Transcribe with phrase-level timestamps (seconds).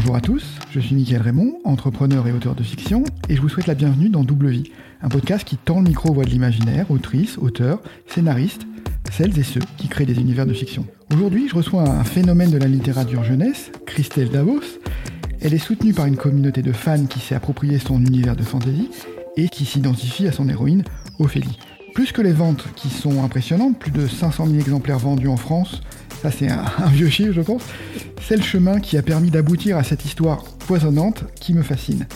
[0.00, 3.48] Bonjour à tous, je suis Mickaël Raymond, entrepreneur et auteur de fiction, et je vous
[3.48, 4.70] souhaite la bienvenue dans Double Vie,
[5.02, 8.64] un podcast qui tend le micro aux voix de l'imaginaire, autrices, auteurs, scénaristes,
[9.10, 10.86] celles et ceux qui créent des univers de fiction.
[11.12, 14.62] Aujourd'hui, je reçois un phénomène de la littérature jeunesse, Christelle Davos.
[15.40, 18.90] Elle est soutenue par une communauté de fans qui s'est approprié son univers de fantasy
[19.36, 20.84] et qui s'identifie à son héroïne,
[21.18, 21.58] Ophélie.
[21.92, 25.80] Plus que les ventes qui sont impressionnantes, plus de 500 000 exemplaires vendus en France,
[26.22, 27.62] ça c'est un, un, vieux chiffre je pense,
[28.26, 32.06] c'est le chemin qui a permis d'aboutir à cette histoire foisonnante qui me fascine.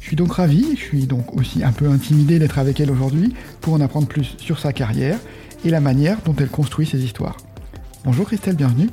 [0.00, 3.34] Je suis donc ravi, je suis donc aussi un peu intimidé d'être avec elle aujourd'hui
[3.60, 5.18] pour en apprendre plus sur sa carrière
[5.64, 7.36] et la manière dont elle construit ses histoires.
[8.04, 8.88] Bonjour Christelle, bienvenue.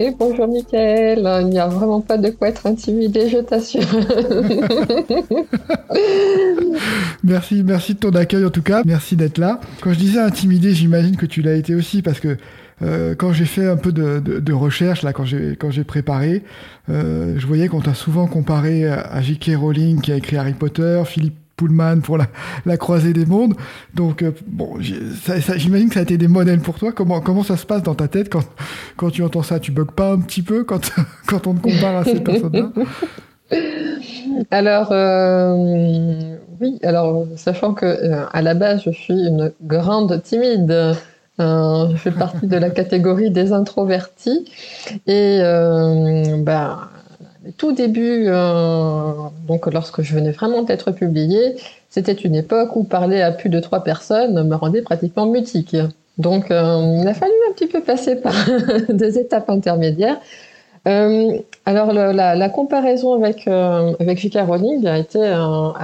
[0.00, 3.82] Et bonjour Mickaël, il n'y a vraiment pas de quoi être intimidé, je t'assure.
[7.24, 9.60] merci, merci de ton accueil en tout cas, merci d'être là.
[9.80, 12.36] Quand je disais intimidé, j'imagine que tu l'as été aussi parce que
[12.82, 15.84] euh, quand j'ai fait un peu de, de, de recherche, là, quand j'ai quand j'ai
[15.84, 16.42] préparé,
[16.90, 19.52] euh, je voyais qu'on t'a souvent comparé à J.K.
[19.56, 22.26] Rowling qui a écrit Harry Potter, Philippe Pullman pour la,
[22.64, 23.54] la croisée des mondes.
[23.94, 26.92] Donc euh, bon, j'imagine que ça a été des modèles pour toi.
[26.92, 28.44] Comment comment ça se passe dans ta tête quand
[28.96, 29.60] quand tu entends ça?
[29.60, 30.90] Tu bugs pas un petit peu quand
[31.26, 32.70] quand on te compare à ces personnes-là?
[34.50, 40.94] Alors euh, oui, alors sachant que à la base je suis une grande timide.
[41.40, 44.44] Euh, je fais partie de la catégorie des introvertis
[45.06, 46.88] et euh, ben,
[47.56, 49.12] tout début, euh,
[49.46, 51.54] donc lorsque je venais vraiment d'être publié,
[51.90, 55.76] c'était une époque où parler à plus de trois personnes me rendait pratiquement mutique.
[56.18, 58.34] Donc il a fallu un petit peu passer par
[58.88, 60.18] des étapes intermédiaires.
[60.84, 64.38] Alors la, comparaison avec avec J.K.
[64.44, 65.74] Rowling a été un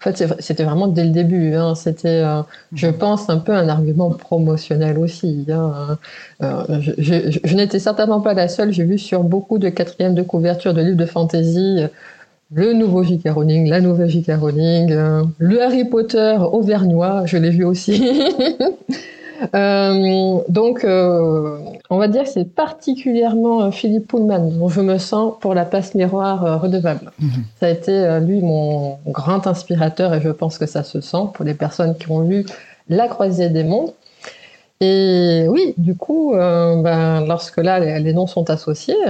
[0.00, 1.54] en fait, c'était vraiment dès le début.
[1.54, 1.74] Hein.
[1.74, 5.46] C'était, euh, je pense, un peu un argument promotionnel aussi.
[5.50, 5.98] Hein.
[6.42, 8.72] Euh, je, je, je n'étais certainement pas la seule.
[8.72, 11.80] J'ai vu sur beaucoup de quatrièmes de couverture de livres de fantasy
[12.52, 13.28] le nouveau J.K.
[13.30, 14.32] Rowling, la nouvelle J.K.
[14.40, 18.02] Rowling, euh, le Harry Potter auvergnat, je l'ai vu aussi.
[19.54, 21.58] Euh, donc, euh,
[21.88, 25.64] on va dire que c'est particulièrement euh, Philippe Pullman dont je me sens pour la
[25.64, 27.10] passe miroir redevable.
[27.20, 27.42] -hmm.
[27.58, 31.44] Ça a été lui mon grand inspirateur et je pense que ça se sent pour
[31.44, 32.44] les personnes qui ont lu
[32.88, 33.92] La Croisée des mondes.
[34.80, 39.02] Et oui, du coup, ben, lorsque là les, les, noms sont associés,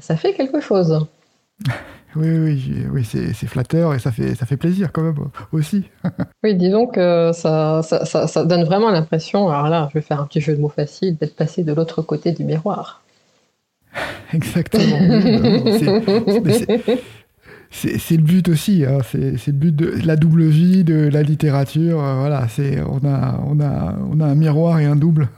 [0.00, 0.90] ça fait quelque chose.
[2.16, 5.16] Oui, oui, oui c'est flatteur et ça fait, ça fait plaisir quand même
[5.52, 5.84] aussi.
[6.44, 10.20] oui, disons que ça, ça, ça, ça donne vraiment l'impression, alors là, je vais faire
[10.20, 13.02] un petit jeu de mots facile, d'être passé de l'autre côté du miroir.
[14.32, 14.98] Exactement.
[17.70, 22.02] c'est le but aussi, hein, c'est le but de la double vie, de la littérature.
[22.02, 25.28] Euh, voilà, c'est on a, on, a, on a un miroir et un double.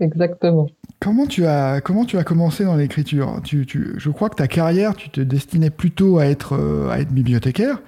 [0.00, 0.68] Exactement.
[1.00, 3.40] Comment tu as, comment tu as commencé dans l'écriture?
[3.44, 7.00] Tu, tu, Je crois que ta carrière, tu te destinais plutôt à être, euh, à
[7.00, 7.80] être bibliothécaire.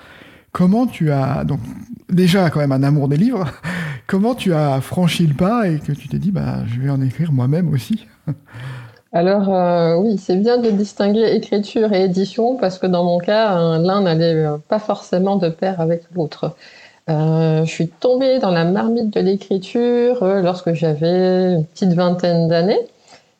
[0.53, 1.61] Comment tu as, donc
[2.09, 3.47] déjà quand même un amour des livres,
[4.07, 7.01] comment tu as franchi le pas et que tu t'es dit, bah, je vais en
[7.01, 8.07] écrire moi-même aussi?
[9.13, 13.79] Alors euh, oui, c'est bien de distinguer écriture et édition parce que dans mon cas,
[13.79, 16.55] l'un n'allait pas forcément de pair avec l'autre.
[17.09, 22.49] Euh, je suis tombée dans la marmite de l'écriture euh, lorsque j'avais une petite vingtaine
[22.49, 22.81] d'années.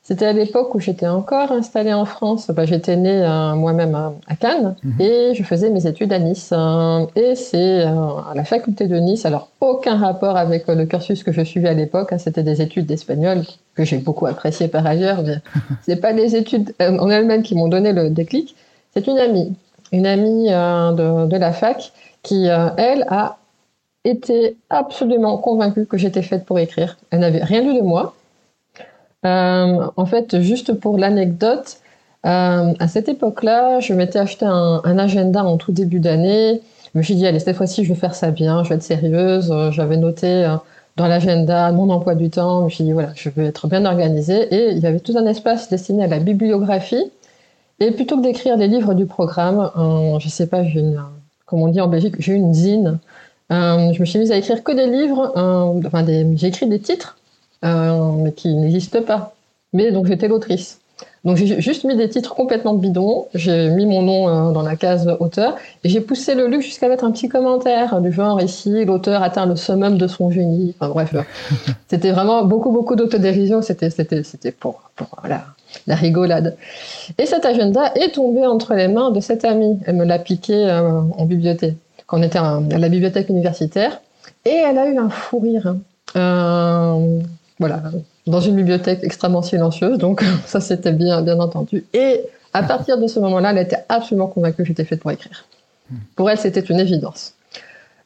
[0.09, 2.51] C'était à l'époque où j'étais encore installée en France.
[2.51, 5.03] Bah, j'étais née euh, moi-même à, à, Cannes mmh.
[5.03, 6.49] et je faisais mes études à Nice.
[6.51, 11.23] Euh, et c'est euh, à la faculté de Nice, alors aucun rapport avec le cursus
[11.23, 12.11] que je suivais à l'époque.
[12.15, 13.43] Hein, C'était des études d'espagnol
[13.75, 15.23] que j'ai beaucoup apprécié par ailleurs.
[15.23, 15.43] Mais
[15.83, 18.57] c'est pas les études en elles-mêmes qui m'ont donné le déclic.
[18.95, 19.55] C'est une amie,
[19.93, 21.93] une amie de, de, la fac
[22.23, 23.37] qui, elle, a
[24.05, 26.97] été absolument convaincue que j'étais faite pour écrire.
[27.11, 28.15] Elle n'avait rien lu de moi.
[29.27, 31.79] Euh, en fait, juste pour l'anecdote,
[32.27, 36.61] euh, à cette époque-là, je m'étais acheté un, agenda en tout début d'année.
[36.95, 38.83] Je me suis dit, allez, cette fois-ci, je vais faire ça bien, je vais être
[38.83, 39.53] sérieuse.
[39.73, 40.57] J'avais noté euh,
[40.97, 42.61] dans l'agenda mon emploi du temps.
[42.61, 44.55] Je me suis dit, voilà, je veux être bien organisée.
[44.55, 47.11] Et il y avait tout un espace destiné à la bibliographie.
[47.81, 50.63] Et plutôt que d'écrire des livres du programme, euh, je sais pas,
[51.47, 52.99] comme on dit en Belgique, j'ai une zine.
[53.51, 56.81] Euh, je me suis mise à écrire que des livres, euh, enfin j'ai écrit des
[56.81, 57.28] titres, euh,
[57.63, 59.35] mais qui n'existent pas.
[59.73, 60.81] Mais donc j'étais l'autrice.
[61.25, 64.77] Donc j'ai juste mis des titres complètement bidons, j'ai mis mon nom euh, dans la
[64.77, 68.85] case auteur, et j'ai poussé le luxe jusqu'à mettre un petit commentaire du genre ici,
[68.85, 70.75] l'auteur atteint le summum de son génie.
[70.79, 71.15] Enfin bref,
[71.89, 75.45] c'était vraiment beaucoup beaucoup d'autodérision, c'était c'était c'était pour, pour voilà,
[75.87, 76.57] la rigolade.
[77.19, 79.79] Et cet agenda est tombé entre les mains de cette amie.
[79.87, 81.77] Elle me l'a piqué euh, en bibliothèque
[82.07, 84.01] quand on était à la bibliothèque universitaire,
[84.47, 85.75] et elle a eu un fou rire.
[86.17, 87.21] Euh,
[87.59, 87.83] voilà,
[88.27, 91.85] dans une bibliothèque extrêmement silencieuse, donc ça c'était bien, entendu.
[91.93, 92.23] Et
[92.53, 95.45] À partir de ce moment-là, elle était absolument convaincue que j'étais faite pour écrire.
[96.17, 97.35] Pour elle, c'était une évidence.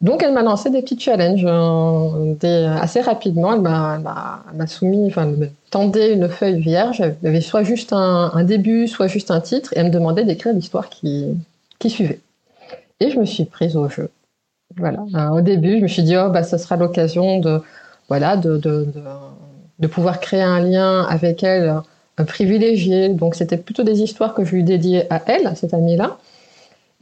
[0.00, 3.54] Donc, elle m'a lancé des petits challenges euh, assez rapidement.
[3.54, 7.00] Elle m'a soumis, enfin, elle me tendait une feuille vierge.
[7.00, 10.54] Elle avait soit juste un, début, soit juste un titre, et elle me demandait d'écrire
[10.54, 11.36] l'histoire qui,
[11.86, 12.20] suivait.
[12.98, 14.10] Et je me suis prise au jeu.
[14.76, 15.04] Voilà.
[15.32, 17.60] Au début, je me suis dit, oh, bah, ça sera l'occasion de,
[18.08, 18.86] voilà, de, de,
[19.78, 21.74] de, pouvoir créer un lien avec elle,
[22.18, 23.08] un privilégié.
[23.08, 26.18] Donc, c'était plutôt des histoires que je lui dédiais à elle, cette amie-là.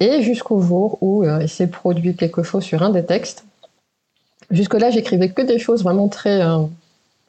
[0.00, 3.44] Et jusqu'au jour où euh, il s'est produit quelque chose sur un des textes.
[4.50, 6.62] Jusque-là, j'écrivais que des choses vraiment très, euh,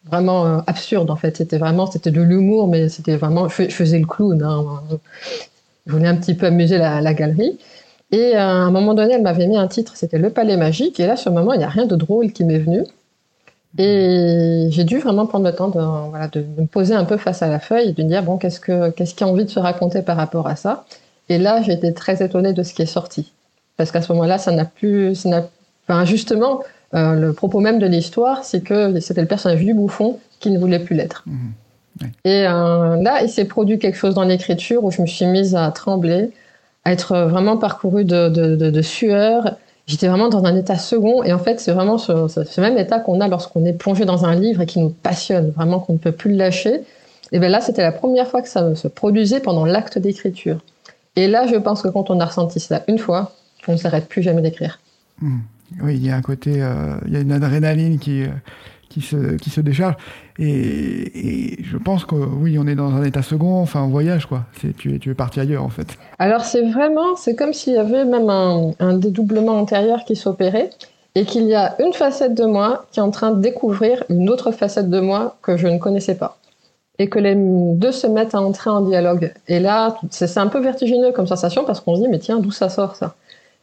[0.06, 1.38] vraiment euh, absurdes en fait.
[1.38, 4.41] C'était vraiment, c'était de l'humour, mais c'était vraiment, je, faisais le clown.
[4.41, 4.81] Hein.
[5.85, 7.59] Je voulais un petit peu amuser la, galerie.
[8.12, 11.00] Et à un moment donné, elle m'avait mis un titre, c'était Le Palais Magique.
[11.00, 12.83] Et là, sur le moment, il n'y a rien de drôle qui m'est venu.
[13.77, 15.79] Et j'ai dû vraiment prendre le temps de,
[16.09, 18.38] voilà, de, me poser un peu face à la feuille et de me dire bon,
[18.38, 20.85] qu'est-ce que qu'est-ce qui a envie de se raconter par rapport à ça?
[21.29, 23.31] Et là, j'ai été très étonnée de ce qui est sorti.
[23.77, 25.15] Parce qu'à ce moment-là, ça n'a plus.
[25.15, 25.47] Ça n'a,
[25.88, 26.62] enfin, justement,
[26.94, 30.59] euh, le propos même de l'histoire, c'est que c'était le personnage du bouffon qui ne
[30.59, 31.23] voulait plus l'être.
[31.25, 31.50] Mmh.
[32.25, 35.56] Et euh, là, il s'est produit quelque chose dans l'écriture où je me suis mise
[35.56, 36.31] à trembler,
[36.83, 39.56] à être vraiment parcourue de, de, de, sueur.
[39.88, 41.24] J'étais vraiment dans un état second.
[41.24, 44.36] Et en fait, c'est vraiment ce, même état qu'on a lorsqu'on est plongé dans un
[44.36, 46.81] livre et qui nous passionne, vraiment qu'on ne peut plus le lâcher.
[47.31, 50.60] Et bien là, c'était la première fois que ça se produisait pendant l'acte d'écriture.
[51.16, 53.33] Et là, je pense que quand on a ressenti ça une fois,
[53.68, 54.80] on ne s'arrête plus jamais d'écrire.
[55.22, 55.39] Hmm.
[55.81, 58.28] Oui, il y a un côté, euh, il y a une adrénaline qui, euh,
[58.91, 59.95] qui, se, qui se décharge.
[60.38, 64.43] Et, je pense que oui, on est dans un état second, enfin, en voyage, quoi.
[64.59, 65.97] Tu es, tu es parti ailleurs, en fait.
[66.19, 70.69] Alors, c'est vraiment, c'est comme s'il y avait même un, un dédoublement antérieur qui s'opérait
[71.15, 74.29] et qu'il y a une facette de moi qui est en train de découvrir une
[74.29, 76.37] autre facette de moi que je ne connaissais pas
[76.99, 79.33] et que les deux se mettent à entrer en dialogue.
[79.47, 82.51] Et là, c'est un peu vertigineux comme sensation parce qu'on se dit, mais tiens, d'où
[82.51, 83.15] ça sort ça?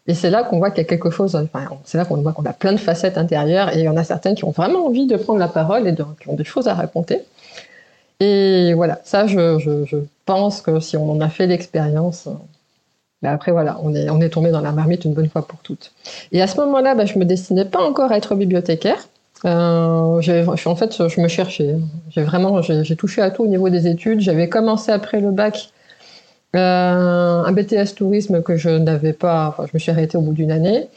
[0.08, 2.32] Et c'est là qu'on voit qu'il y a quelque chose, enfin, c'est là qu'on voit
[2.32, 4.87] qu'on a plein de facettes intérieures et il y en a certaines qui ont vraiment
[4.87, 7.20] envie de prendre la parole et qui ont des choses à raconter.
[8.19, 12.26] Et voilà, ça, je, je, pense que si on en a fait l'expérience,
[13.22, 15.46] mais ben après, voilà, on est, on est tombé dans la marmite une bonne fois
[15.46, 15.93] pour toutes.
[16.32, 19.08] Et à ce moment-là, ben, je me destinais pas encore à être bibliothécaire.
[19.44, 21.76] Euh, en fait, je me cherchais.
[22.10, 24.20] J'ai vraiment, j'ai touché à tout au niveau des études.
[24.20, 25.77] J'avais commencé après le bac euh,
[26.54, 29.48] un BTS tourisme que je n'avais pas.
[29.48, 30.88] Enfin, je me suis arrêtée au bout d'une année.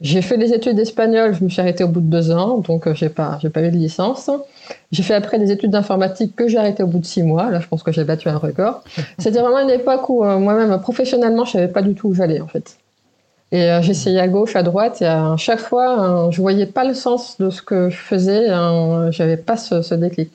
[0.00, 1.34] J'ai fait des études d'espagnol.
[1.34, 3.62] Je me suis arrêtée au bout de deux ans, donc euh, j'ai pas, j'ai pas
[3.62, 4.30] eu de licence.
[4.92, 7.50] J'ai fait après des études d'informatique que j'ai arrêtées au bout de six mois.
[7.50, 8.82] Là, je pense que j'ai battu un record.
[9.18, 12.48] C'était vraiment une époque où moi-même, professionnellement, je savais pas du tout où j'allais en
[12.48, 12.76] fait.
[13.52, 16.92] Et euh, j'essayais à gauche, à droite, et à chaque fois, je voyais pas le
[16.92, 18.48] sens de ce que je faisais,
[19.10, 20.30] j'avais pas ce, déclic.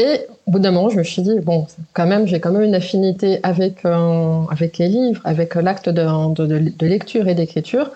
[0.00, 2.62] Et au bout d'un moment, je me suis dit, bon, quand même, j'ai quand même
[2.62, 7.90] une affinité avec, avec les livres, avec l'acte de, de, lecture et d'écriture.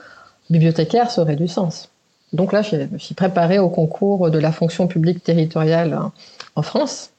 [0.51, 1.89] Bibliothécaire, ça aurait du sens.
[2.35, 6.13] Donc là, je me suis préparée au concours de la fonction publique territoriale hein,
[6.57, 7.11] en France,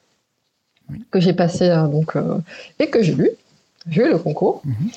[1.10, 2.38] que j'ai passé euh, donc, euh,
[2.78, 3.32] et que j'ai lu.
[3.90, 4.90] J'ai eu le concours, mais mhm.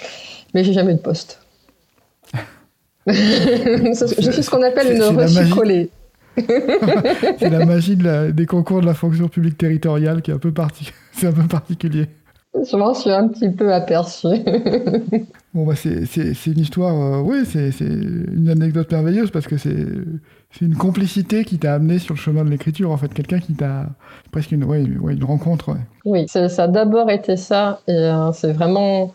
[0.52, 1.40] mais j'ai jamais eu de poste.
[3.06, 5.88] je suis ce qu'on appelle une reçue collée.
[7.38, 10.52] C'est la magie des concours de la fonction publique territoriale qui est un peu,
[11.12, 12.06] c'est un peu particulier.
[12.54, 14.26] Je m'en suis un petit peu aperçu.
[15.54, 19.76] bon, bah c'est une histoire, euh, oui, c'est une anecdote merveilleuse parce que c'est
[20.60, 23.86] une complicité qui t'a amené sur le chemin de l'écriture, en fait, quelqu'un qui t'a
[24.32, 25.76] presque une, ouais, une rencontre.
[26.04, 29.12] Oui, ça a d'abord été ça, et euh, c'est vraiment,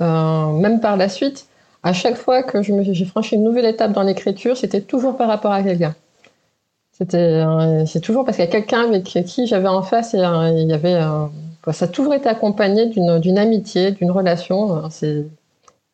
[0.00, 1.46] euh, même par la suite,
[1.84, 5.52] à chaque fois que j'ai franchi une nouvelle étape dans l'écriture, c'était toujours par rapport
[5.52, 5.94] à quelqu'un.
[6.96, 10.20] C'était, euh, c'est toujours parce qu'il y a quelqu'un avec qui j'avais en face et
[10.20, 11.26] euh, il y avait, euh,
[11.72, 14.88] ça a toujours été accompagné d'une, amitié, d'une relation.
[14.90, 15.26] C'est,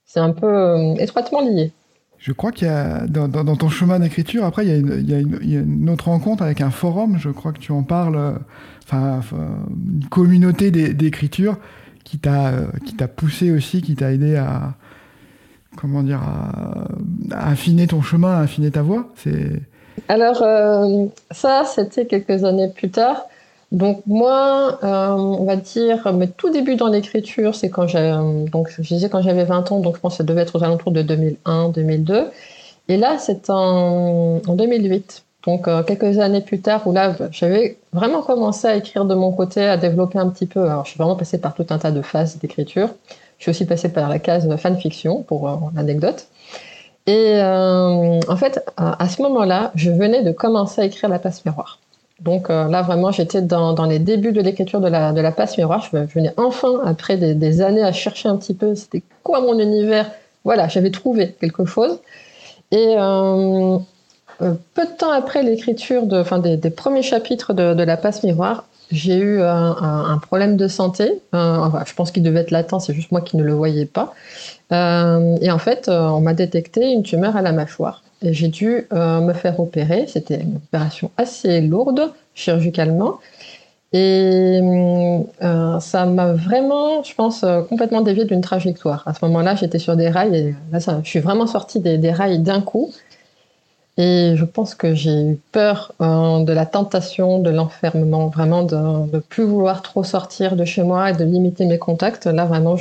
[0.05, 1.73] c'est un peu étroitement lié.
[2.19, 6.09] Je crois qu'il y a dans, ton chemin d'écriture, après, il y, a une, autre
[6.09, 8.39] rencontre avec un forum, je crois que tu en parles,
[8.85, 11.57] enfin, une communauté d'écriture
[12.05, 12.53] qui t'a,
[12.85, 14.75] qui t'a poussé aussi, qui t'a aidé à,
[15.77, 19.63] comment dire, à, affiner ton chemin, à affiner ta voix C'est
[20.09, 23.27] alors euh, ça, c'était quelques années plus tard.
[23.73, 28.13] Donc moi, euh, on va dire, mes tout début dans l'écriture, c'est quand j'ai,
[28.51, 30.65] donc je disais quand j'avais 20 ans, donc je pense que ça devait être aux
[30.65, 32.31] alentours de 2001, 2002.
[32.89, 35.25] Et là, c'est en, en, 2008.
[35.47, 39.33] Donc euh, quelques années plus tard, où là, j'avais vraiment commencé à écrire de mon
[39.33, 40.65] côté, à développer un petit peu.
[40.65, 42.91] Alors je suis vraiment passée par tout un tas de phases d'écriture.
[43.39, 46.27] Je suis aussi passée par la case fanfiction pour euh, l'anecdote.
[47.11, 51.45] Et euh, en fait, à, ce moment-là, je venais de commencer à écrire La Place
[51.45, 51.81] Miroir.
[52.21, 55.89] Donc euh, là, vraiment, j'étais dans, les débuts de l'écriture de la, passe miroir.
[55.93, 60.09] Je, venais enfin, après des, années à chercher un petit peu, c'était quoi mon univers?
[60.45, 61.99] Voilà, j'avais trouvé quelque chose.
[62.71, 63.79] Et euh,
[64.39, 69.41] peu de temps après l'écriture enfin, des, premiers chapitres de, la passe miroir, j'ai eu
[69.43, 71.21] un, problème de santé.
[71.33, 74.15] je pense qu'il devait être latent, c'est juste moi qui ne le voyais pas.
[74.71, 79.33] et en fait, on m'a détecté une tumeur à la mâchoire j'ai dû euh, me
[79.33, 80.07] faire opérer.
[80.07, 83.19] C'était une opération assez lourde chirurgicalement.
[83.93, 84.61] Et
[85.43, 89.03] euh, ça m'a vraiment, je pense, euh, complètement dévié d'une trajectoire.
[89.07, 92.39] À ce moment-là, j'étais sur des rails et là, je suis vraiment sortie des, rails
[92.39, 92.93] d'un coup.
[93.99, 99.19] Et je pense que j'ai eu peur de la tentation, de l'enfermement, vraiment de ne
[99.19, 102.27] plus vouloir trop sortir de chez moi et de limiter mes contacts.
[102.27, 102.77] Là, vraiment,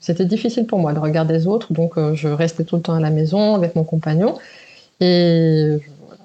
[0.00, 3.00] c'était difficile pour moi de regarder les autres, donc je restais tout le temps à
[3.00, 4.36] la maison avec mon compagnon.
[5.00, 5.78] Et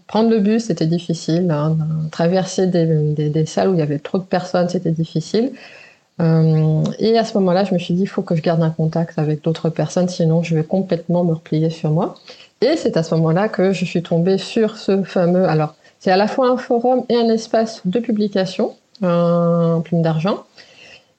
[0.07, 1.49] prendre le bus, c'était difficile.
[1.51, 1.77] Hein.
[2.11, 5.51] Traverser des, salles où il y avait trop de personnes, c'était difficile.
[6.19, 8.71] Euh, et à ce moment-là, je me suis dit, il faut que je garde un
[8.71, 12.15] contact avec d'autres personnes, sinon je vais complètement me replier sur moi.
[12.61, 15.45] Et c'est à ce moment-là que je suis tombée sur ce fameux.
[15.45, 20.43] Alors, c'est à la fois un forum et un espace de publication, un plume d'argent.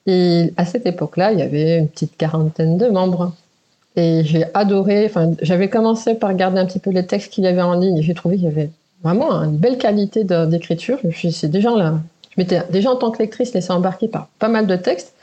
[0.07, 3.33] Et à cette époque-là, il y avait une petite quarantaine de membres.
[3.97, 7.47] Et j'ai adoré, enfin, j'avais commencé par regarder un petit peu les textes qu'il y
[7.47, 8.71] avait en ligne et j'ai trouvé qu'il y avait
[9.03, 10.99] vraiment une belle qualité d'écriture.
[11.09, 11.95] Je déjà là,
[12.31, 15.15] je m'étais déjà en tant que lectrice laissée embarquer par pas mal de textes.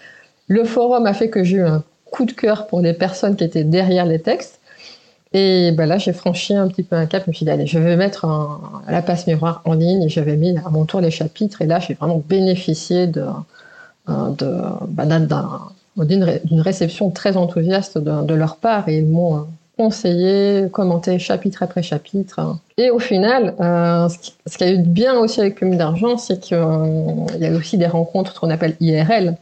[0.47, 3.43] Le forum a fait que j'ai eu un coup de cœur pour les personnes qui
[3.43, 4.56] étaient derrière les textes.
[5.33, 7.23] Et ben là, j'ai franchi un petit peu un cap.
[7.25, 8.25] Je me suis dit, allez, je vais mettre
[8.87, 10.03] la passe miroir en ligne.
[10.03, 11.61] Et j'avais mis à mon tour les chapitres.
[11.61, 13.25] Et là, j'ai vraiment bénéficié de,
[14.09, 15.19] euh, de, d'un
[16.05, 19.41] d'une réception très enthousiaste de, leur part et ils m'ont euh,
[19.77, 22.57] conseillé, commenté chapitre après chapitre.
[22.77, 26.39] Et au final, euh, ce, qui, a eu de bien aussi avec Plume d'Argent, c'est
[26.39, 29.35] qu'il euh, y a aussi des rencontres qu'on appelle IRL,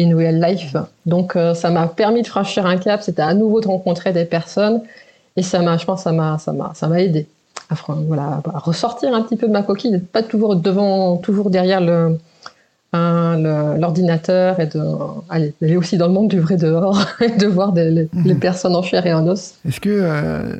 [0.00, 0.76] in real life.
[1.06, 4.82] Donc ça m'a permis de franchir un cap, c'était à nouveau de rencontrer des personnes
[5.36, 7.26] et ça m'a, je pense, ça m'a, ça m'a, ça m'a aidé
[7.70, 7.74] à,
[8.06, 12.18] voilà, à ressortir un petit peu de ma coquille, pas toujours devant, toujours derrière le,
[12.94, 18.38] l'ordinateur et d'aller aussi dans le monde du vrai dehors et de voir les, mhm.
[18.38, 19.54] personnes en chair et en os.
[19.66, 20.56] Est-ce que, euh,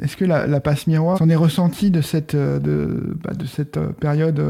[0.00, 3.76] est-ce que la, passe miroir s'en est ressentie de cette, euh, de, bah, de cette
[3.76, 4.42] euh, période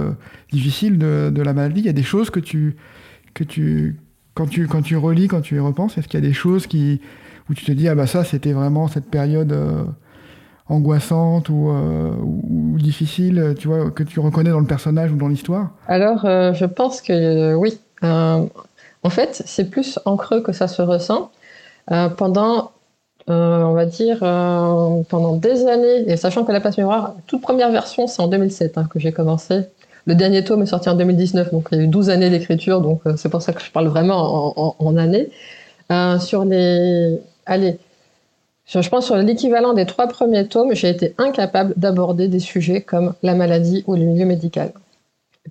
[0.53, 1.81] difficile de, de, la maladie?
[1.81, 2.77] Il y a des choses que tu,
[3.35, 3.99] que tu,
[4.35, 6.67] quand tu, quand tu relis, quand tu y repenses, est-ce qu'il y a des choses
[6.67, 7.01] qui,
[7.51, 9.53] où tu te dis, ah bah ça c'était vraiment cette période
[10.71, 15.71] angoissante euh, ou, difficile, tu vois, que tu reconnais dans le personnage ou dans l'histoire?
[15.89, 17.79] Alors, euh, je pense que euh, oui.
[18.03, 21.31] en fait, c'est plus en creux que ça se ressent.
[22.17, 22.71] pendant,
[23.27, 28.07] on va dire, pendant des années, et sachant que La Passe Miroir, toute première version,
[28.07, 29.63] c'est en 2007 hein, que j'ai commencé.
[30.07, 32.81] Le dernier tome est sorti en 2019, donc il y a eu 12 années d'écriture,
[32.81, 35.29] donc c'est pour ça que je parle vraiment en, en années.
[36.21, 37.19] sur les...
[37.51, 37.79] Allez,
[38.65, 43.15] je pense sur l'équivalent des trois premiers tomes, j'ai été incapable d'aborder des sujets comme
[43.25, 44.73] la maladie ou le milieu médical.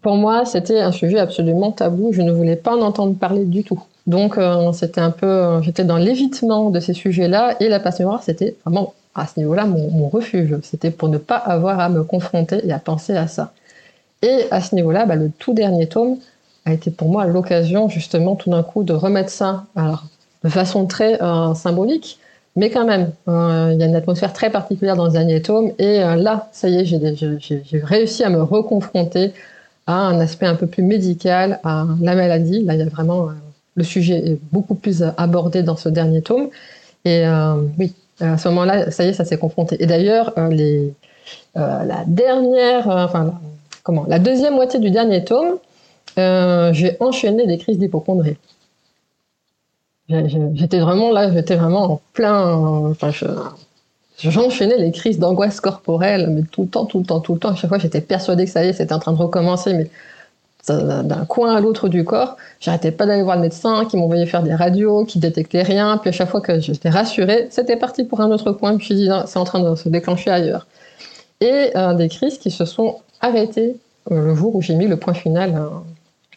[0.02, 2.14] Pour moi, c'était un sujet absolument tabou.
[2.14, 3.84] Je ne voulais pas en entendre parler du tout.
[4.08, 8.00] Donc, euh, c'était un peu, euh, j'étais dans l'évitement de ces sujets-là, et la passe
[8.00, 10.56] mémoire, c'était vraiment à ce niveau-là mon, refuge.
[10.64, 13.52] C'était pour ne pas avoir à me confronter et à penser à ça.
[14.22, 16.18] Et à ce niveau-là, bah, le tout dernier tome
[16.64, 20.06] a été pour moi l'occasion, justement, tout d'un coup, de remettre ça, alors
[20.44, 22.20] de façon très euh, symbolique,
[22.56, 25.72] mais quand même, euh, il y a une atmosphère très particulière dans le dernier tome.
[25.80, 29.34] Et euh, là, ça y est, j'ai réussi à me reconfronter
[29.88, 32.64] à un aspect un peu plus médical, à la maladie.
[32.64, 33.34] Là, il y a vraiment euh,
[33.76, 36.50] le sujet est beaucoup plus abordé dans ce dernier tome.
[37.06, 37.24] Et
[37.78, 39.82] oui, à ce moment-là, ça y est, ça s'est confronté.
[39.82, 40.94] Et d'ailleurs, les
[41.56, 43.40] la dernière, enfin,
[43.84, 45.60] comment, la deuxième moitié du dernier tome,
[46.18, 48.36] j'ai enchaîné des crises d'hypochondrie.
[50.10, 52.94] J'étais vraiment là, j'étais vraiment en plein.
[54.18, 57.50] J'enchaînais les crises d'angoisse corporelle, mais tout le temps, tout le temps, tout le temps.
[57.50, 59.90] À chaque fois, j'étais persuadée que ça y est, c'était en train de recommencer, mais
[60.68, 62.38] d'un coin à l'autre du corps.
[62.60, 65.98] J'arrêtais pas d'aller voir le médecin, qui m'envoyait faire des radios, qui détectait rien.
[65.98, 68.78] Puis à chaque fois que j'étais rassurée, c'était parti pour un autre coin.
[68.78, 70.68] Puis je me suis dit, c'est en train de se déclencher ailleurs.
[71.42, 73.78] Et euh, des crises qui se sont arrêtées
[74.12, 75.56] euh, le jour où j'ai mis le point final.
[75.56, 75.70] Euh,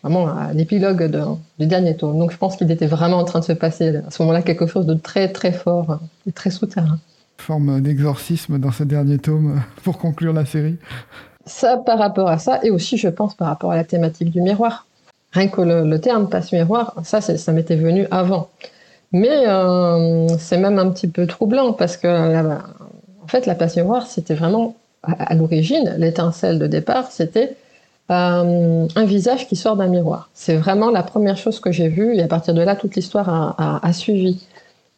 [0.03, 1.11] vraiment à l'épilogue
[1.59, 2.19] du dernier tome.
[2.19, 4.67] Donc je pense qu'il était vraiment en train de se passer à ce moment-là quelque
[4.67, 6.99] chose de très très fort et très souterrain.
[7.39, 10.77] Forme d'exorcisme dans ce dernier tome pour conclure la série.
[11.47, 14.41] Ça par rapport à ça, et aussi je pense par rapport à la thématique du
[14.41, 14.87] miroir.
[15.33, 18.51] Rien que le, terme passe miroir, ça, ça m'était venu avant.
[19.13, 24.07] Mais euh, c'est même un petit peu troublant parce que, en fait, la passe miroir,
[24.07, 27.57] c'était vraiment, à l'origine, l'étincelle de départ, c'était
[28.09, 30.29] un visage qui sort d'un miroir.
[30.35, 33.57] C'est vraiment la première chose que j'ai vue et à partir de là, toute l'histoire
[33.59, 34.45] a, suivi.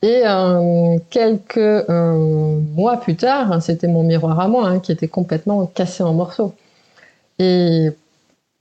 [0.03, 0.23] Et
[1.11, 6.03] quelques mois plus tard, hein, c'était mon miroir à moi hein, qui était complètement cassé
[6.03, 6.55] en morceaux.
[7.39, 7.91] Et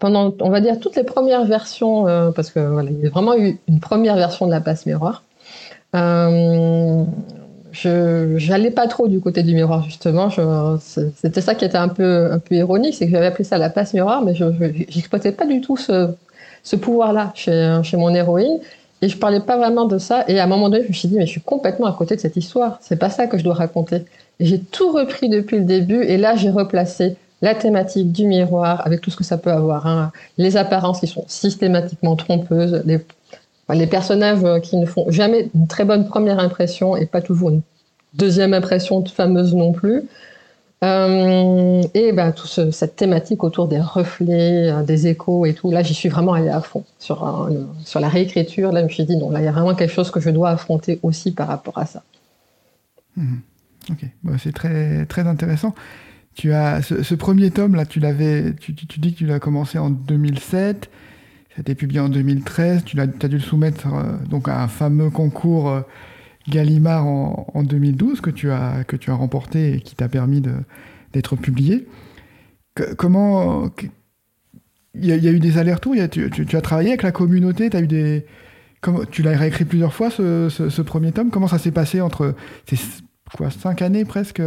[0.04, 3.10] pendant, on va dire, toutes les premières versions, euh, parce que voilà, il y a
[3.10, 5.24] vraiment eu une première version de la passe miroir.
[5.96, 7.06] Euh,
[7.74, 10.30] je n'allais pas trop du côté du miroir justement.
[10.80, 13.70] C'était ça qui était un peu un peu ironique, c'est que j'avais appelé ça la
[13.70, 16.10] passe miroir, mais je n'exploitais pas du tout ce,
[16.64, 18.60] ce pouvoir-là chez, chez mon héroïne.
[19.02, 20.24] Et je parlais pas vraiment de ça.
[20.30, 22.16] Et à un moment donné, je me suis dit, mais je suis complètement à côté
[22.16, 22.78] de cette histoire.
[22.82, 24.06] C'est pas ça que je dois raconter.
[24.40, 26.02] Et j'ai tout repris depuis le début.
[26.04, 29.86] Et là, j'ai replacé la thématique du miroir, avec tout ce que ça peut avoir,
[29.86, 30.14] hein.
[30.38, 33.06] les apparences qui sont systématiquement trompeuses, les,
[33.90, 37.62] personnages qui ne font jamais une très bonne première impression et pas toujours une
[38.14, 40.04] deuxième impression fameuse non plus.
[40.84, 45.82] Euh, et ben, tout cette thématique autour des reflets, euh, des échos et tout, là
[45.82, 46.84] j'y suis vraiment allée à fond.
[47.00, 49.54] Sur, euh, sur la réécriture, là je me suis dit, non, là il y a
[49.54, 52.04] vraiment quelque chose que je dois affronter aussi par rapport à ça.
[53.16, 53.36] Mmh.
[53.92, 54.06] Ok,
[54.40, 55.74] c'est très, très intéressant.
[56.36, 59.90] Tu as ce, premier tome là, tu l'avais, tu, dis que tu l'as commencé en
[59.90, 60.90] 2007,
[61.54, 64.68] ça a été publié en 2013, tu as, dû le soumettre euh, donc à un
[64.68, 65.82] fameux concours euh,
[66.50, 70.42] Gallimard en, 2012 que tu as que tu as remporté et qui t'a permis
[71.14, 71.88] d'être publié.
[72.98, 73.70] comment
[74.96, 78.26] il y, a eu des allers-retours, tu, as travaillé avec la communauté, as eu des
[79.12, 81.30] tu l'as réécrit plusieurs fois ce, premier tome?
[81.30, 82.36] Comment ça s'est passé entre
[82.68, 82.78] ces
[83.38, 84.42] quoi cinq années presque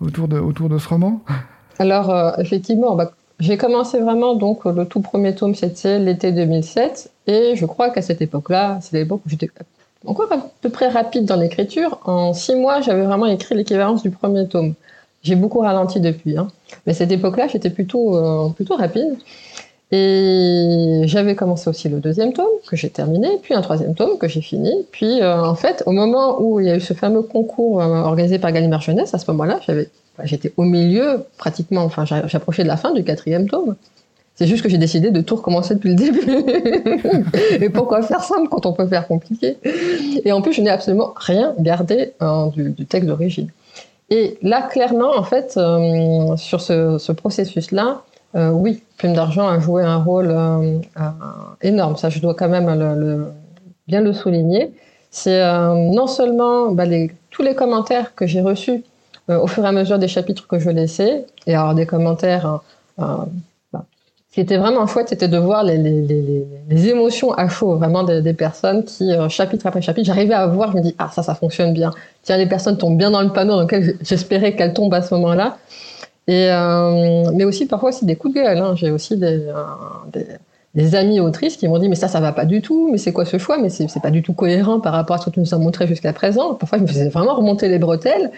[0.00, 1.22] autour de, autour de ce roman?
[1.78, 3.12] Alors, euh, effectivement, bah,
[3.42, 8.00] j'ai commencé vraiment, donc le tout premier tome, c'était l'été 2007, et je crois qu'à
[8.00, 9.50] cette époque-là, c'est l'époque où j'étais
[10.06, 11.98] encore à peu près rapide dans l'écriture.
[12.04, 14.74] En six mois, j'avais vraiment écrit l'équivalence du premier tome.
[15.24, 16.46] J'ai beaucoup ralenti depuis, hein.
[16.86, 19.18] mais cette époque-là, j'étais plutôt, euh, plutôt rapide.
[19.90, 24.28] Et j'avais commencé aussi le deuxième tome que j'ai terminé, puis un troisième tome que
[24.28, 24.86] j'ai fini.
[24.92, 28.02] Puis euh, en fait, au moment où il y a eu ce fameux concours euh,
[28.02, 29.88] organisé par Gallimard Jeunesse, à ce moment-là, j'avais,
[30.24, 33.76] j'étais au milieu pratiquement, enfin j'approchais de la fin du quatrième tome.
[34.34, 37.24] C'est juste que j'ai décidé de tout recommencer depuis le début.
[37.62, 39.58] et pourquoi faire simple quand on peut faire compliqué?
[40.24, 43.48] Et en plus, je n'ai absolument rien gardé euh, du, texte d'origine.
[44.08, 45.58] Et là, clairement, en fait,
[46.36, 48.02] sur ce, ce processus-là,
[48.34, 50.78] euh, oui, Plume d'argent a joué un rôle euh,
[51.60, 51.96] énorme.
[51.96, 52.66] Ça, je dois quand même
[53.86, 54.72] bien le souligner.
[55.12, 56.84] C'est euh, non seulement bah,
[57.30, 58.82] tous les commentaires que j'ai reçus
[59.28, 62.60] au fur et à mesure des chapitres que je laissais, et alors des commentaires
[62.98, 63.26] bah,
[63.72, 68.84] ce qui était vraiment chouette, c'était de voir les, émotions à chaud, vraiment des, personnes
[68.84, 71.90] qui, chapitre après chapitre, j'arrivais à voir, je me dis, ah ça, ça fonctionne bien.
[72.22, 75.14] Tiens, les personnes tombent bien dans le panneau dans lequel j'espérais qu'elles tombent à ce
[75.14, 75.58] moment-là.
[76.28, 78.58] Et, euh, mais aussi parfois aussi des coups de gueule.
[78.58, 78.74] Hein.
[78.76, 79.54] J'ai aussi des, euh,
[80.12, 80.26] des,
[80.74, 83.12] des, amis autrices qui m'ont dit mais ça ça va pas du tout, mais c'est
[83.12, 85.40] quoi ce choix, mais c'est pas du tout cohérent par rapport à ce que tu
[85.40, 86.54] nous as montré jusqu'à présent.
[86.54, 88.30] Parfois je me faisais vraiment remonter les bretelles.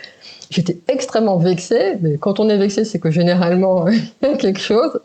[0.50, 4.60] J'étais extrêmement vexée, mais quand on est vexé, c'est que généralement il y a quelque
[4.60, 5.00] chose.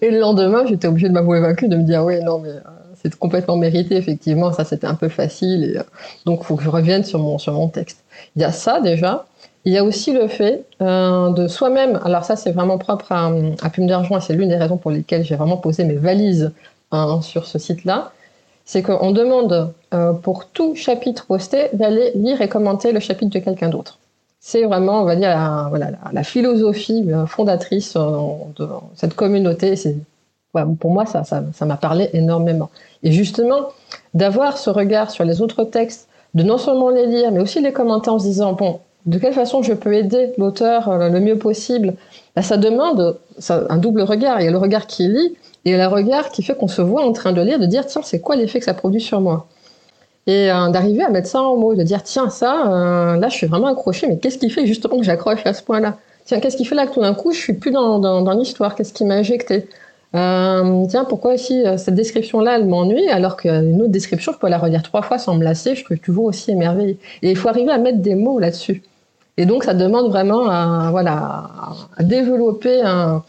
[0.00, 2.60] Et le lendemain, j'étais obligée de m'avouer vaincue, de me dire oui non mais euh,
[3.02, 5.64] c'est complètement mérité effectivement, ça c'était un peu facile.
[5.64, 5.82] Et, euh,
[6.26, 8.04] donc faut que je revienne sur mon sur mon texte.
[8.36, 9.26] Il y a ça déjà.
[9.64, 13.30] Il y a aussi le fait euh, de soi-même, alors ça c'est vraiment propre à,
[13.62, 16.52] à Plume d'Argent c'est l'une des raisons pour lesquelles j'ai vraiment posé mes valises
[16.90, 18.12] hein, sur ce site-là,
[18.64, 23.38] c'est qu'on demande euh, pour tout chapitre posté d'aller lire et commenter le chapitre de
[23.38, 23.98] quelqu'un d'autre.
[24.40, 29.74] C'est vraiment, on va dire, la, voilà, la, philosophie euh, fondatrice de cette communauté.
[30.80, 32.70] Pour moi, ça, ça m'a parlé énormément.
[33.04, 33.68] Et justement,
[34.14, 37.72] d'avoir ce regard sur les autres textes, de non seulement les lire, mais aussi les
[37.72, 41.36] commenter en se disant, bon, de quelle façon je peux aider l'auteur euh, le mieux
[41.36, 41.94] possible?
[42.36, 44.40] Bah, Ça demande un double regard.
[44.40, 47.04] Il y a le regard qui lit et le regard qui fait qu'on se voit
[47.04, 49.46] en train de lire, de dire tiens, c'est quoi l'effet que ça produit sur moi?
[50.28, 53.34] Et euh, d'arriver à mettre ça en mots, de dire tiens, ça, euh, là, je
[53.34, 55.96] suis vraiment accroché, mais qu'est-ce qui fait justement que j'accroche à ce point-là?
[56.24, 58.76] Tiens, qu'est-ce qui fait là que tout d'un coup, je suis plus dans, dans, l'histoire?
[58.76, 59.66] Qu'est-ce qui m'a injecté?
[60.12, 64.82] Tiens, pourquoi si cette description-là, elle m'ennuie, alors qu'une autre description, je peux la redire
[64.84, 66.98] trois fois sans me lasser, je suis toujours aussi émerveillée.
[67.22, 68.82] Et il faut arriver à mettre des mots là-dessus.
[69.38, 71.50] Et donc, ça demande vraiment à, voilà,
[72.00, 73.22] développer un,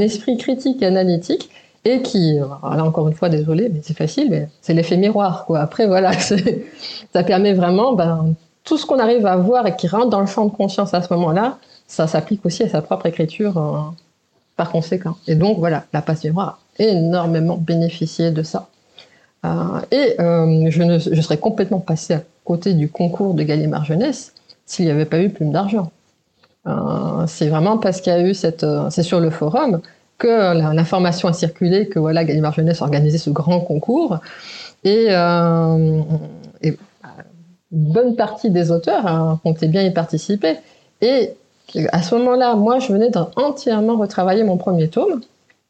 [0.00, 1.50] esprit critique et analytique
[1.84, 5.44] et qui, là encore une fois, désolé, mais c'est facile, mais c'est l'effet miroir.
[5.46, 5.60] Quoi.
[5.60, 6.12] Après, voilà,
[7.12, 10.26] ça permet vraiment, ben, tout ce qu'on arrive à voir et qui rentre dans le
[10.26, 13.80] champ de conscience à ce moment-là, ça s'applique aussi à sa propre écriture euh,
[14.56, 15.16] par conséquent.
[15.26, 18.68] Et donc, voilà, la passe miroir a énormément bénéficié de ça.
[19.44, 24.34] Euh, et euh, je serais complètement passé à côté du concours de Gallimard Jeunesse
[24.70, 25.90] s'il n'y avait pas eu Plume d'argent.
[26.68, 28.62] Euh, c'est vraiment parce qu'il y a eu cette.
[28.62, 29.80] Euh, c'est sur le forum,
[30.16, 34.18] que l'information a circulé que voilà, Gallimard Jeunesse organisait ce grand concours.
[34.84, 36.00] Et, euh,
[36.62, 40.56] une bonne partie des auteurs hein, comptaient bien y participer.
[41.00, 41.34] Et
[41.92, 45.20] à ce moment-là, moi, je venais d'entièrement retravailler mon premier tome.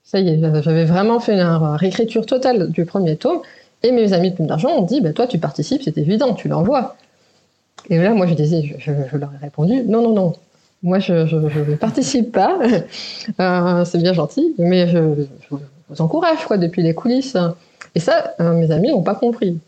[0.05, 3.41] Ça y est, j'avais vraiment fait une réécriture totale du premier tome.
[3.83, 6.49] Et mes amis de Plume d'Argent ont dit, ben, toi, tu participes, c'est évident, tu
[6.49, 6.97] l'envoies.
[7.91, 10.33] Et là, moi, je disais, je, leur ai répondu, non, non, non,
[10.83, 12.59] moi, je ne participe pas.
[13.39, 14.99] Euh, c'est bien gentil, mais je,
[15.49, 17.37] vous encourage, quoi, depuis les coulisses.
[17.95, 19.59] Et ça, euh, mes amis n'ont pas compris.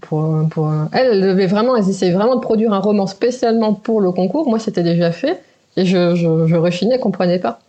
[0.00, 0.46] Pour,
[0.92, 4.48] elles, devaient vraiment, elles essayaient vraiment de produire un roman spécialement pour le concours.
[4.48, 5.42] Moi, c'était déjà fait.
[5.76, 7.60] Et je, je, je rechignais, ne comprenaient pas.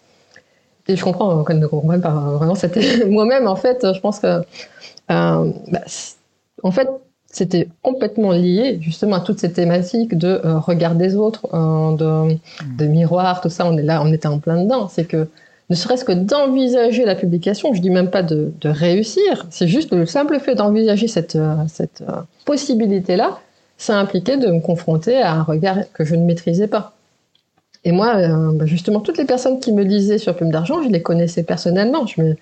[0.90, 2.10] Et je comprends qu'elles ne comprennent pas.
[2.10, 4.28] Vraiment, c'était moi-même, en fait, je pense que.
[4.28, 5.82] Euh, bah,
[6.64, 6.90] en fait,
[7.40, 12.38] c'était complètement lié justement à toutes ces thématiques de euh, regard des autres, euh,
[12.78, 13.66] de, miroir, tout ça.
[13.66, 14.90] On est là, on était en plein dedans.
[14.90, 15.30] C'est que
[15.70, 20.06] ne serait-ce que d'envisager la publication, je dis même pas de, réussir, c'est juste le
[20.06, 21.56] simple fait d'envisager cette, euh,
[22.44, 23.40] possibilité-là,
[23.78, 26.94] ça impliquait de me confronter à un regard que je ne maîtrisais pas.
[27.86, 28.16] Et moi,
[28.56, 32.06] bah, justement, toutes les personnes qui me lisaient sur Plume d'Argent, je les connaissais personnellement.
[32.06, 32.36] Je me,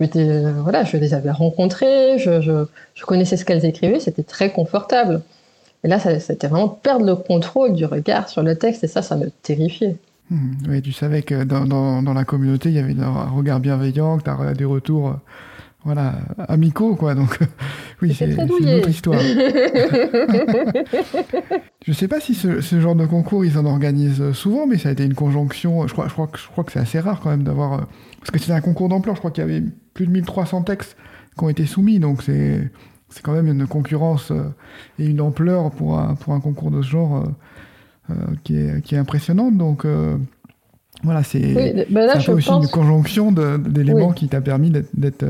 [0.00, 4.50] je euh, voilà, je les avais rencontrées, je, je, connaissais ce qu'elles écrivaient, c'était très
[4.50, 5.22] confortable.
[5.84, 9.16] Et là, c'était vraiment perdre le contrôle du regard sur le texte, et ça, ça
[9.16, 9.96] me terrifiait.
[10.30, 13.60] Hmm, oui, tu savais que dans, dans, dans, la communauté, il y avait un regard
[13.60, 15.12] bienveillant, que tu as des retours euh,
[15.84, 16.14] voilà,
[16.48, 17.14] amicaux, quoi.
[17.14, 17.38] Donc,
[18.02, 19.20] oui, c'est une autre histoire.
[21.86, 24.88] je sais pas si ce, ce, genre de concours, ils en organisent souvent, mais ça
[24.88, 25.86] a été une conjonction.
[25.86, 27.86] Je crois, je crois, je crois que c'est assez rare quand même d'avoir.
[28.24, 30.96] Parce que c'était un concours d'ampleur, je crois qu'il y avait plus de 1300 textes
[31.36, 32.70] qui ont été soumis, donc c'est
[33.10, 34.42] c'est quand même une concurrence euh,
[34.98, 38.82] et une ampleur pour un, pour un concours de ce genre euh, euh, qui, est,
[38.82, 39.56] qui est impressionnante.
[39.56, 39.86] Donc
[41.02, 45.24] voilà, c'est ben aussi une conjonction d'éléments qui t'a permis d'être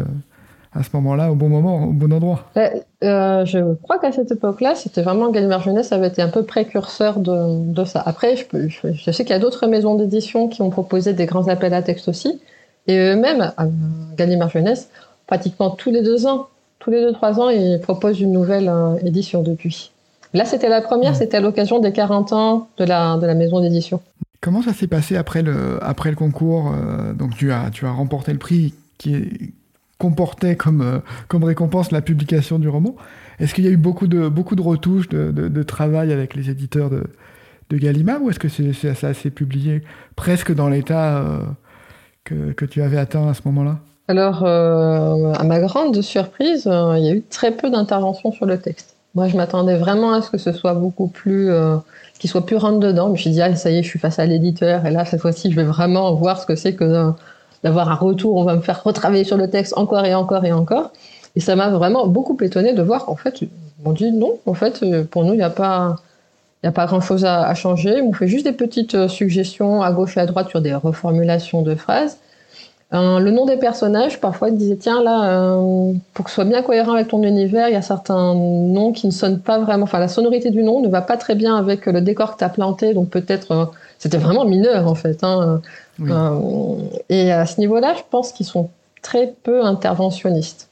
[0.73, 2.47] à ce moment-là au bon moment, au bon endroit.
[2.55, 7.19] Ben, je crois qu'à cette époque-là, c'était vraiment Gallimard Jeunesse avait été un peu précurseur
[7.19, 8.03] de, de ça.
[8.07, 11.27] Après, je, je, je sais qu'il y a d'autres maisons d'édition qui ont proposé des
[11.27, 12.41] grands appels à texte aussi.
[12.87, 13.53] Et eux-mêmes,
[14.17, 14.91] Gallimard Jeunesse,
[15.27, 16.49] pratiquement tous les deux ans,
[16.85, 19.91] tous les deux, trois ans, ils proposent une nouvelle euh, édition depuis.
[20.35, 23.61] Là, c'était la première, c'était à l'occasion des 40 ans de la, de la maison
[23.61, 24.03] d'édition.
[24.43, 27.91] Comment ça s'est passé après le, après le concours euh, Donc, tu as, tu as
[27.91, 29.55] remporté le prix qui
[29.97, 32.97] comportait comme, euh, comme récompense la publication du roman.
[33.39, 36.51] Est-ce qu'il y a eu beaucoup de, beaucoup de retouches, de, de, travail avec les
[36.51, 37.05] éditeurs de,
[37.71, 39.83] de Gallimard ou est-ce que c'est, ça s'est publié
[40.17, 41.25] presque dans l'état
[42.25, 43.77] que, tu avais atteint à ce moment-là?
[44.09, 48.47] Alors, euh, à ma grande surprise, euh, il y a eu très peu d'interventions sur
[48.47, 48.97] le texte.
[49.15, 51.77] Moi, je m'attendais vraiment à ce que ce soit beaucoup plus, euh,
[52.19, 53.07] qu'il soit plus rentre dedans.
[53.07, 55.05] Je me suis dit, ah, ça y est, je suis face à l'éditeur, et là,
[55.05, 57.13] cette fois-ci, je vais vraiment voir ce que c'est que
[57.63, 58.37] d'avoir un retour.
[58.37, 60.91] On va me faire retravailler sur le texte encore et encore et encore.
[61.37, 63.41] Et ça m'a vraiment beaucoup étonné de voir qu'en fait,
[63.85, 65.97] on dit non, en fait, pour nous, il n'y a pas,
[66.65, 68.01] n'y a pas grand-chose à, changer.
[68.01, 71.63] On fait juste des petites euh, suggestions à gauche et à droite sur des reformulations
[71.63, 72.19] de phrases.
[72.93, 76.45] Euh, le nom des personnages, parfois, ils disaient tiens là, euh, pour que ce soit
[76.45, 79.85] bien cohérent avec ton univers, il y a certains noms qui ne sonnent pas vraiment.
[79.85, 82.45] Enfin, la sonorité du nom ne va pas très bien avec le décor que tu
[82.45, 85.25] as planté, donc peut-être c'était vraiment mineur en fait.
[85.25, 85.61] Hein.
[87.09, 88.71] et à ce niveau-là, je pense qu'ils sont
[89.03, 90.69] très peu interventionnistes.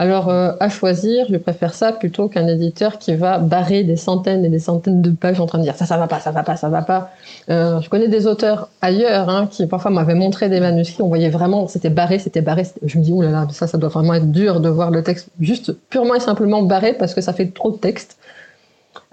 [0.00, 4.44] Alors, euh, à choisir, je préfère ça plutôt qu'un éditeur qui va barrer des centaines
[4.44, 6.44] et des centaines de pages en train de dire ça, ça va pas, ça va
[6.44, 7.10] pas, ça va pas.
[7.50, 11.30] Euh, je connais des auteurs ailleurs hein, qui parfois m'avaient montré des manuscrits, on voyait
[11.30, 12.62] vraiment, c'était barré, c'était barré.
[12.84, 15.02] Je me dis, oh là là, ça, ça doit vraiment être dur de voir le
[15.02, 18.18] texte juste purement et simplement barré parce que ça fait trop de texte.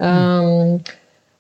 [0.02, 0.78] Euh,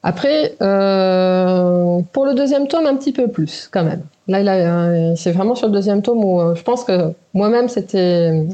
[0.01, 4.01] après, pour le deuxième tome, un petit peu plus quand même.
[4.27, 8.47] Là c'est vraiment sur le deuxième tome où je pense que moi-même, c'était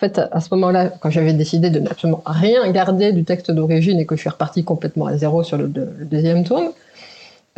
[0.00, 4.00] en fait, à ce moment-là, quand j'avais décidé de n'absolument rien garder du texte d'origine
[4.00, 6.70] et que je suis reparti complètement à zéro sur le, deuxième tome,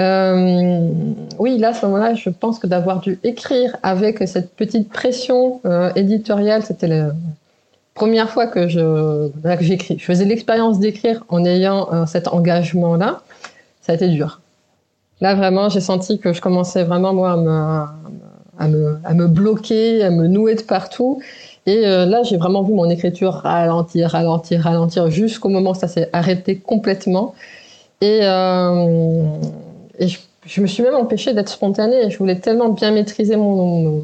[0.01, 0.89] euh,
[1.39, 5.61] oui, là, à ce moment-là, je pense que d'avoir dû écrire avec cette petite pression
[5.67, 7.13] euh, éditoriale, c'était la
[7.95, 10.01] première fois que je que j'écris.
[10.01, 13.21] Je faisais l'expérience d'écrire en ayant euh, cet engagement-là.
[13.83, 14.41] Ça a été dur.
[15.21, 17.85] Là, vraiment, j'ai senti que je commençais vraiment, moi, à me,
[18.59, 21.23] à me, à me bloquer, à me nouer de partout.
[21.67, 25.89] Et euh, là, j'ai vraiment vu mon écriture ralentir, ralentir, ralentir, jusqu'au moment où ça
[25.89, 27.35] s'est arrêté complètement.
[28.01, 29.25] Et, euh,
[29.99, 30.09] et
[30.47, 32.11] je, me suis même empêchée d'être spontanée.
[32.11, 34.03] Je voulais tellement bien maîtriser mon...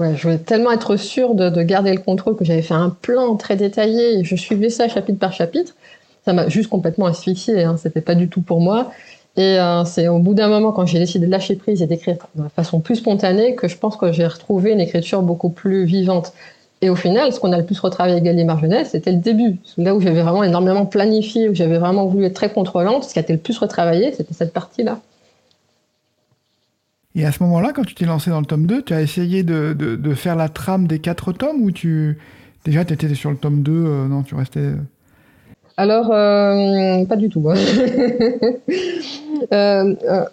[0.00, 2.90] ouais, je voulais tellement être sûre de, de garder le contrôle que j'avais fait un
[2.90, 4.18] plan très détaillé.
[4.18, 5.74] Et je suivais ça chapitre par chapitre.
[6.24, 7.62] Ça m'a juste complètement asphyxiée.
[7.62, 8.90] Hein, C'était pas du tout pour moi.
[9.36, 12.16] Et euh, c'est au bout d'un moment, quand j'ai décidé de lâcher prise et d'écrire
[12.34, 16.32] de façon plus spontanée, que je pense que j'ai retrouvé une écriture beaucoup plus vivante.
[16.80, 19.56] Et au final, ce qu'on a le plus retravaillé avec Gallimard Jeunesse, c'était le début.
[19.76, 23.18] Là où j'avais vraiment énormément planifié, où j'avais vraiment voulu être très contrôlante, ce qui
[23.18, 25.00] a été le plus retravaillé, c'était cette partie-là.
[27.16, 29.42] Et à ce moment-là, quand tu t'es lancé dans le tome 2, tu as essayé
[29.42, 32.16] de, de, faire la trame des quatre tomes ou tu.
[32.64, 34.60] Déjà, tu étais sur le tome 2, euh, non, tu restais.
[34.60, 34.76] Euh,
[35.76, 37.50] Alors, euh, pas du tout.
[37.50, 37.56] Hein.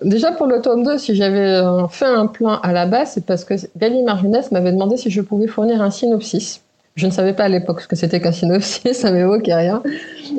[0.01, 3.43] déjà, pour le tome 2, si j'avais fait un plan à la base, c'est parce
[3.43, 6.61] que Gallimard Jeunesse m'avait demandé si je pouvais fournir un synopsis.
[6.95, 9.83] Je ne savais pas à l'époque ce que c'était qu'un synopsis, ça m'évoquait rien.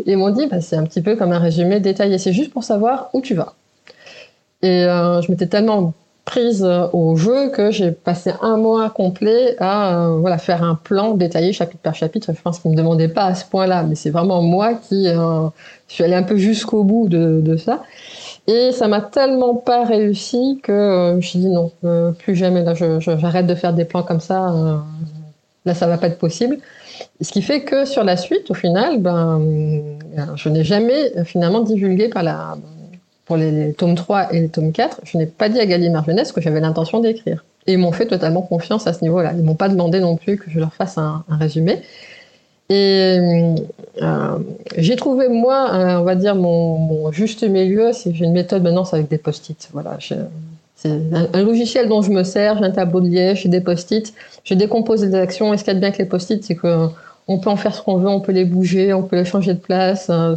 [0.06, 2.64] Ils m'ont dit, bah, c'est un petit peu comme un résumé détaillé, c'est juste pour
[2.64, 3.54] savoir où tu vas.
[4.62, 5.92] Et je m'étais tellement
[6.26, 11.14] prise euh, au jeu que j'ai passé un mois complet à euh, faire un plan
[11.14, 12.32] détaillé chapitre par chapitre.
[12.36, 15.48] Je pense qu'ils me demandaient pas à ce point-là, mais c'est vraiment moi qui euh,
[15.88, 17.82] suis allée un peu jusqu'au bout de, ça.
[18.48, 21.72] Et ça m'a tellement pas réussi que je me suis dit non,
[22.18, 22.62] plus jamais.
[22.62, 24.54] Là, j'arrête de faire des plans comme ça.
[25.64, 26.58] là, ça va pas être possible.
[27.20, 29.40] Ce qui fait que sur la suite, au final, ben,
[30.36, 32.56] je n'ai jamais finalement divulgué par la
[33.26, 36.32] pour les, tomes 3 et les tomes 4, je n'ai pas dit à Gallimard Jeunesse
[36.32, 37.44] que j'avais l'intention d'écrire.
[37.66, 39.32] Et ils m'ont fait totalement confiance à ce niveau-là.
[39.36, 41.82] Ils m'ont pas demandé non plus que je leur fasse un, résumé.
[42.68, 43.18] Et
[44.02, 44.38] euh,
[44.76, 45.68] j'ai trouvé, moi,
[46.00, 49.68] on va dire, mon, juste milieu, j'ai une méthode maintenant, c'est avec des post-it.
[49.72, 50.90] Voilà, c'est
[51.32, 54.12] un, logiciel dont je me sers, j'ai un tableau de liège, j'ai des post-it,
[54.44, 55.54] je décompose les actions.
[55.54, 56.88] Et ce qu'il y a bien avec les post-it, c'est que
[57.28, 59.54] on peut en faire ce qu'on veut, on peut les bouger, on peut les changer
[59.54, 60.08] de place.
[60.10, 60.36] Euh,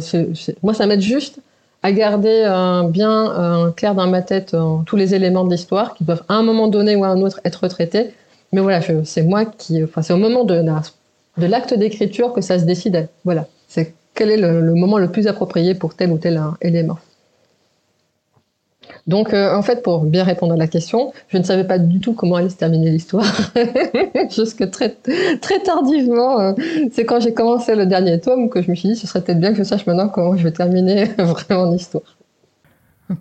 [0.62, 1.40] moi, ça m'aide juste
[1.82, 5.94] à garder euh, bien euh, clair dans ma tête euh, tous les éléments de l'histoire
[5.94, 8.10] qui doivent à un moment donné ou à un autre être traités.
[8.52, 10.64] Mais voilà, c'est moi qui, enfin, c'est au moment de,
[11.40, 13.08] de l'acte d'écriture que ça se décide.
[13.24, 16.98] Voilà, c'est quel est le, moment le plus approprié pour tel ou tel élément.
[19.06, 22.00] Donc, euh, en fait, pour bien répondre à la question, je ne savais pas du
[22.00, 23.24] tout comment allait se terminer l'histoire.
[24.30, 24.96] Jusque très,
[25.40, 26.52] très tardivement, euh,
[26.92, 29.40] c'est quand j'ai commencé le dernier tome que je me suis dit, ce serait peut-être
[29.40, 32.16] bien que je sache maintenant comment je vais terminer vraiment l'histoire.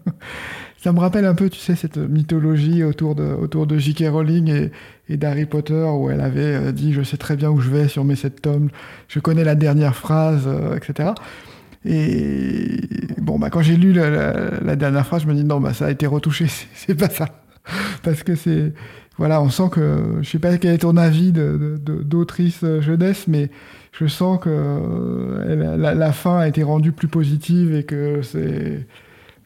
[0.81, 4.05] Ça me rappelle un peu, tu sais, cette mythologie autour de, autour de J.K.
[4.09, 4.71] Rowling et,
[5.09, 7.87] et d'Harry Potter, où elle avait euh, dit Je sais très bien où je vais
[7.87, 8.69] sur mes sept tomes,
[9.07, 11.11] je connais la dernière phrase, etc.
[11.85, 12.79] Et
[13.17, 15.91] bon, bah, quand j'ai lu la, dernière phrase, je me dis non, bah, ça a
[15.91, 17.27] été retouché, c'est pas ça.
[18.03, 18.73] Parce que c'est.
[19.17, 20.19] Voilà, on sent que.
[20.21, 23.49] Je sais pas quel est ton avis d'autrice de, jeunesse, mais
[23.91, 24.49] je sens que
[25.77, 28.87] la, fin a été rendue plus positive et que c'est.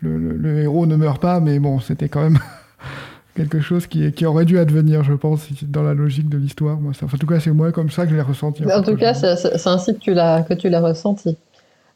[0.03, 2.39] Le, héros ne meurt pas, mais bon, c'était quand même
[3.35, 6.77] quelque chose qui, qui, aurait dû advenir, je pense, dans la logique de l'histoire.
[6.77, 8.63] en tout cas, c'est moi comme ça que je l'ai ressenti.
[8.71, 10.13] En, tout cas, c'est ainsi que tu
[10.69, 11.37] l'as ressenti.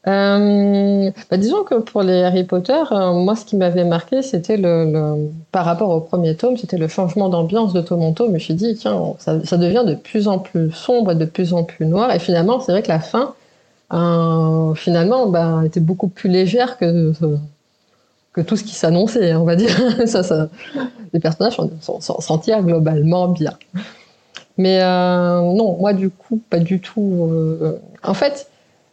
[0.06, 4.56] Euh, bah disons que pour les Harry Potter, euh, moi, ce qui m'avait marqué, c'était
[4.56, 8.28] le, par rapport au premier tome, c'était le changement d'ambiance de tome en tome.
[8.28, 11.24] Je me suis dit, tiens, ça, ça, devient de plus en plus sombre et de
[11.24, 12.12] plus en plus noir.
[12.12, 13.34] Et finalement, c'est vrai que la fin,
[13.92, 17.12] euh, finalement, bah, était beaucoup plus légère que
[18.42, 19.70] tout ce qui s'annonçait, on va dire.
[21.12, 23.52] les personnages s'en tirent globalement bien.
[24.58, 27.28] Mais euh, non, moi, du coup, pas du tout.
[27.30, 28.48] Euh, en fait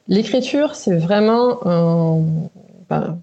[0.07, 1.59] L'écriture, c'est vraiment
[2.91, 3.17] ben,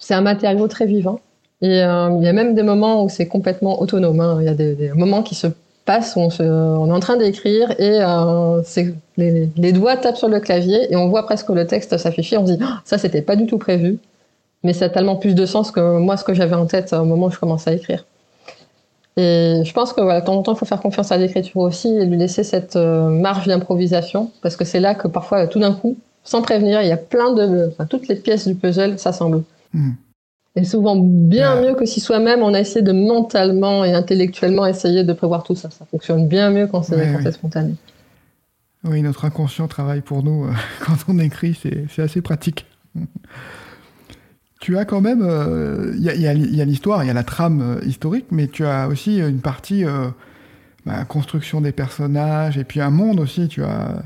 [0.00, 1.20] c'est un matériau très vivant.
[1.62, 4.18] Et euh, il y a même des moments où c'est complètement autonome.
[4.18, 4.38] Hein.
[4.40, 5.46] Il y a des, moments qui se
[5.84, 6.28] passent où on,
[6.88, 8.00] est en train d'écrire et
[9.16, 12.36] les, doigts tapent sur le clavier et on voit presque le texte s'afficher.
[12.36, 13.98] On se dit ah, ça c'était pas du tout prévu,
[14.64, 17.04] mais ça a tellement plus de sens que moi ce que j'avais en tête au
[17.04, 18.04] moment où je commençais à écrire.
[19.16, 21.56] Et je pense que voilà, de temps en temps, il faut faire confiance à l'écriture
[21.56, 25.58] aussi et lui laisser cette euh, marge d'improvisation, parce que c'est là que parfois, tout
[25.58, 26.82] d'un coup, sans prévenir.
[26.82, 29.42] Il y a plein de, enfin, toutes les pièces du puzzle s'assemblent.
[29.72, 29.92] Hmm.
[30.54, 35.04] Et souvent bien mieux que si soi-même on a essayé de mentalement et intellectuellement essayer
[35.04, 35.70] de prévoir tout ça.
[35.70, 37.74] Ça fonctionne bien mieux quand c'est spontané.
[38.84, 40.52] Oui, notre inconscient travaille pour nous euh,
[40.86, 41.58] quand on écrit,
[41.90, 42.66] c'est assez pratique.
[44.68, 47.86] Tu as quand même, euh, il y a, l'histoire, il y a la trame euh,
[47.86, 49.82] historique, mais tu as aussi une partie
[50.84, 53.48] bah, construction des personnages et puis un monde aussi.
[53.48, 54.02] Tu as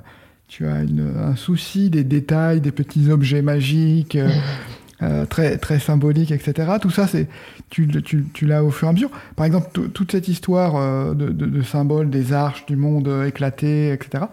[0.47, 4.29] tu as un souci des détails, des petits objets magiques, euh,
[5.03, 6.73] euh, très, très symboliques, etc.
[6.81, 7.27] Tout ça, c'est
[7.71, 9.11] tu, tu, tu l'as au fur et à mesure.
[9.35, 14.27] Par exemple, toute cette histoire euh, de, de, symboles, des arches, du monde éclaté, etc.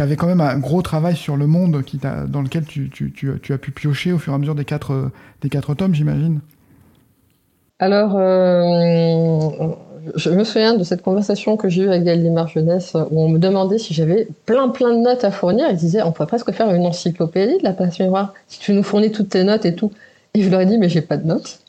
[0.00, 1.72] Tu avais quand même un gros travail sur le monde
[2.28, 2.90] dans lequel tu,
[3.50, 5.10] as pu piocher au fur et à mesure des quatre,
[5.76, 6.40] tomes, j'imagine.
[7.78, 8.12] Alors,
[10.16, 13.38] je me souviens de cette conversation que j'ai eue avec Gallimard Jeunesse où on me
[13.38, 15.66] demandait si j'avais plein plein de notes à fournir.
[15.68, 18.82] Il disait on pourrait presque faire une encyclopédie de la passe miroir si tu nous
[18.82, 19.92] fournis toutes tes notes et tout.
[20.32, 21.60] Et je leur ai dit, mais j'ai pas de notes.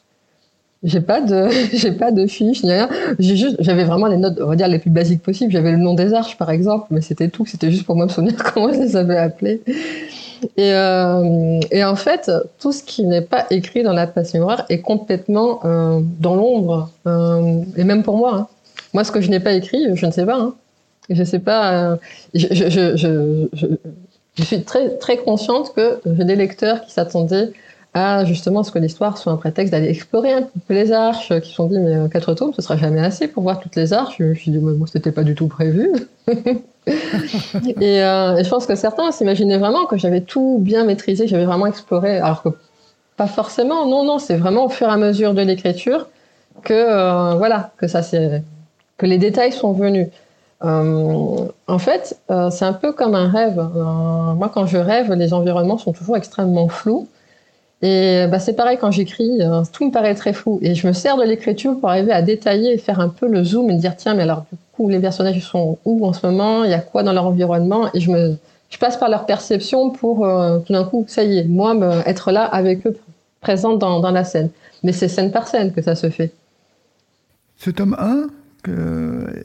[0.83, 2.89] J'ai pas de, j'ai pas de fiche, ni rien.
[3.19, 5.51] J'ai juste, j'avais vraiment les notes, on va dire les plus basiques possibles.
[5.51, 7.45] J'avais le nom des arches, par exemple, mais c'était tout.
[7.45, 9.61] C'était juste pour moi me souvenir comment je les avais appelés.
[10.57, 14.65] Et, euh, et en fait, tout ce qui n'est pas écrit dans la passe mémoire
[14.69, 16.89] est complètement euh, dans l'ombre.
[17.05, 18.47] Euh, et même pour moi, hein.
[18.93, 20.37] moi, ce que je n'ai pas écrit, je ne sais pas.
[20.37, 20.55] Hein.
[21.09, 21.73] Je sais pas.
[21.73, 21.95] Euh,
[22.33, 23.47] je, je, je,
[24.35, 27.51] je, suis très très consciente que j'ai des lecteurs qui s'attendaient
[27.93, 31.53] à justement ce que l'histoire soit un prétexte d'aller explorer un peu les arches, qui
[31.53, 34.15] sont dit mais euh, quatre tomes ce sera jamais assez pour voir toutes les arches.
[34.19, 35.91] Je me suis dit moi c'était pas du tout prévu.
[36.27, 36.33] et,
[38.01, 41.67] euh, et, je pense que certains s'imaginaient vraiment que j'avais tout bien maîtrisé, j'avais vraiment
[41.67, 42.49] exploré, alors que
[43.17, 43.85] pas forcément.
[43.87, 46.07] Non non, c'est vraiment au fur et à mesure de l'écriture
[46.63, 48.43] que euh, voilà que ça c'est
[48.97, 50.07] que les détails sont venus.
[50.63, 53.57] Euh, en fait, euh, c'est un peu comme un rêve.
[53.59, 57.07] Euh, moi, quand je rêve, les environnements sont toujours extrêmement flous.
[57.81, 59.39] Et bah, c'est pareil quand j'écris,
[59.73, 60.59] tout me paraît très flou.
[60.61, 63.43] Et je me sers de l'écriture pour arriver à détailler et faire un peu le
[63.43, 66.63] zoom et dire tiens, mais alors du coup, les personnages sont où en ce moment?
[66.63, 67.89] Il y a quoi dans leur environnement?
[67.95, 68.37] Et je me,
[68.69, 70.27] je passe par leur perception pour
[70.65, 72.95] tout d'un coup, ça y est, moi, être là avec eux,
[73.41, 74.49] présente dans, dans la scène.
[74.83, 76.31] Mais c'est scène par scène que ça se fait.
[77.57, 78.27] Ce tome 1,
[78.63, 79.43] que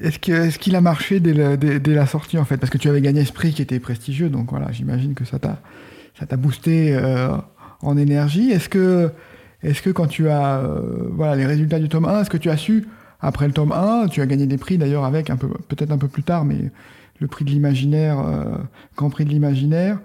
[0.00, 2.56] est-ce qu'il a marché dès, la sortie en fait?
[2.56, 6.36] Parce que tu avais gagné Esprit qui était prestigieux, donc voilà, j'imagine que ça t'a
[6.36, 7.28] boosté euh,
[7.82, 8.50] en énergie.
[8.50, 9.10] Est-ce que
[9.62, 12.50] est-ce que quand tu as euh, voilà les résultats du tome 1, est-ce que tu
[12.50, 12.86] as su
[13.20, 16.08] après le tome 1, tu as gagné des prix d'ailleurs avec peu peut-être un peu
[16.08, 16.70] plus tard, mais
[17.18, 18.44] le prix de l'imaginaire, euh,
[18.96, 19.98] Grand Prix de l'imaginaire.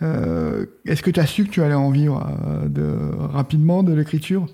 [0.00, 2.24] est-ce que tu as su que tu allais en vivre
[2.66, 2.94] de,
[3.32, 4.46] rapidement de l'écriture?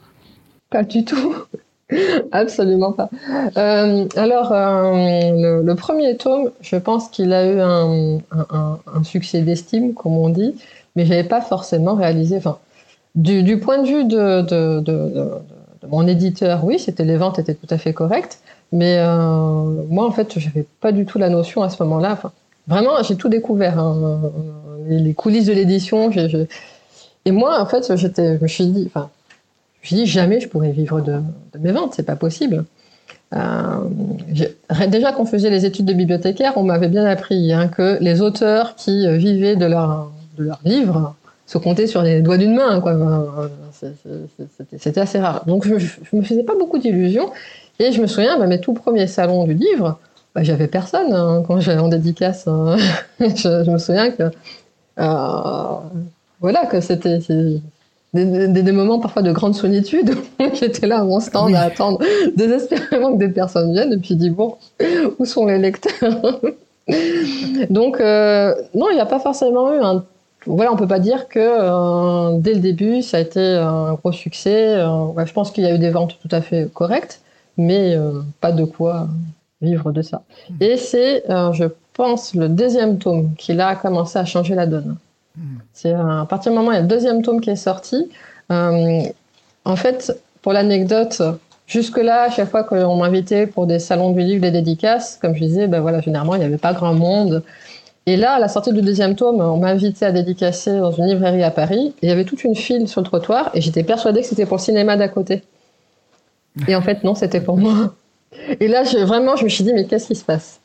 [0.71, 1.35] Pas du tout.
[2.33, 3.09] Absolument pas.
[3.57, 10.17] Euh, alors, euh, le, premier tome, je pense qu'il a eu un, succès d'estime, comme
[10.17, 10.55] on dit,
[10.97, 12.37] mais j'avais pas forcément réalisé.
[12.37, 12.59] Enfin,
[13.15, 15.31] du, point de vue de,
[15.89, 18.39] mon éditeur, oui, c'était les ventes étaient tout à fait correctes,
[18.73, 22.13] mais euh, moi, en fait, j'avais pas du tout la notion à ce moment-là.
[22.13, 22.33] Enfin,
[22.67, 24.21] vraiment, j'ai tout découvert, hein,
[24.89, 26.11] les, coulisses de l'édition.
[27.25, 29.11] Et moi, en fait, j'étais, je me suis dit, enfin,
[29.85, 31.21] je dis jamais je pourrais vivre de,
[31.61, 32.65] mes ventes, c'est pas possible.
[33.35, 33.81] Euh,
[34.89, 38.77] déjà qu'on faisait les études de bibliothécaire, on m'avait bien appris hein, que les auteurs
[38.77, 41.15] qui euh, vivaient de leurs de leur livres
[41.47, 42.83] se comptaient sur les doigts d'une main.
[44.79, 45.45] C'était assez rare.
[45.47, 47.31] Donc je, ne me faisais pas beaucoup d'illusions.
[47.79, 49.99] Et je me souviens, bah, mes tout premiers salons du livre,
[50.35, 52.47] bah, j'avais personne hein, quand j'allais en dédicace.
[52.47, 52.77] Hein.
[53.21, 54.25] je, me souviens que
[55.01, 55.77] euh,
[56.41, 57.19] voilà que c'était
[58.15, 60.15] des, moments parfois de grande solitude.
[60.55, 62.01] J'étais là à mon stand à attendre
[62.37, 64.57] désespérément que des personnes viennent et puis dis bon,
[65.19, 66.41] où sont les lecteurs?
[67.71, 70.05] Donc euh, non, il n'y a pas forcément eu un.
[70.47, 74.13] Voilà, on peut pas dire que euh, dès le début ça a été un gros
[74.13, 74.75] succès.
[74.75, 77.21] Euh, je pense qu'il y a eu des ventes tout à fait correctes,
[77.57, 77.97] mais
[78.41, 79.09] pas de quoi
[79.63, 80.23] vivre de ça.
[80.61, 84.97] Et c'est, je pense, le deuxième tome qui a commencé à changer la donne.
[85.73, 88.11] C'est à partir du moment où il y a le deuxième tome qui est sorti.
[88.51, 89.03] Euh,
[89.65, 91.23] en fait, pour l'anecdote,
[91.67, 95.45] jusque-là, à chaque fois qu'on m'invitait pour des salons du livre, des dédicaces, comme je
[95.45, 97.43] disais, ben voilà, généralement, il n'y avait pas grand monde.
[98.07, 101.07] Et là, à la sortie du deuxième tome, on m'a invité à dédicacer dans une
[101.07, 101.95] librairie à Paris.
[102.03, 104.47] Et il y avait toute une file sur le trottoir et j'étais persuadée que c'était
[104.47, 105.43] pour le cinéma d'à côté.
[106.69, 107.95] Et en fait, non, c'était pour moi.
[108.61, 110.61] Et là, vraiment, je me suis dit, mais qu'est-ce qui se passe?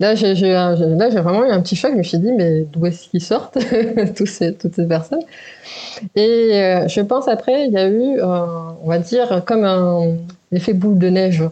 [0.00, 1.92] Là, j'ai vraiment eu un petit choc.
[1.92, 3.58] Je me suis dit, mais d'où est-ce qu'ils sortent,
[4.16, 5.22] toutes ces personnes?
[6.16, 8.46] Et euh, je pense après, il y a eu, euh,
[8.82, 10.16] on va dire, comme un
[10.52, 11.44] effet boule de neige.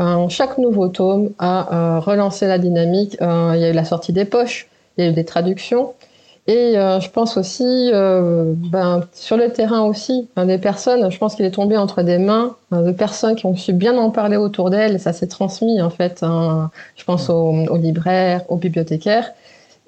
[0.00, 3.16] Euh, chaque nouveau tome a relancé la dynamique.
[3.20, 5.94] il y a eu la sortie des poches, il y a eu des traductions.
[6.48, 11.16] Et euh, je pense aussi, euh, ben, sur le terrain aussi, ben, des personnes, je
[11.16, 14.10] pense qu'il est tombé entre des mains euh, de personnes qui ont su bien en
[14.10, 16.24] parler autour d'elles, et ça s'est transmis en fait.
[16.24, 19.32] Hein, je pense aux, libraires, aux bibliothécaires.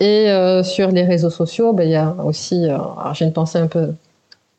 [0.01, 0.29] Et
[0.65, 2.67] sur les réseaux sociaux, ben, il y a aussi,
[3.13, 3.95] j'ai une pensée un peu,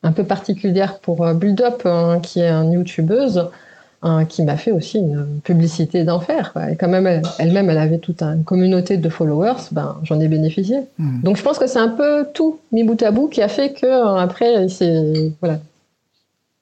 [0.01, 3.49] un peu particulière pour Build Up, hein, qui est une youtubeuse,
[4.07, 6.53] Hein, qui m'a fait aussi une publicité d'enfer.
[6.71, 7.07] Et quand même,
[7.39, 10.81] elle-même, elle, avait toute une communauté de followers, ben, j'en ai bénéficié.
[10.99, 11.21] Hmm.
[11.23, 13.73] Donc je pense que c'est un peu tout, mis bout à bout, qui a fait
[13.73, 15.57] que euh, après, c'est voilà,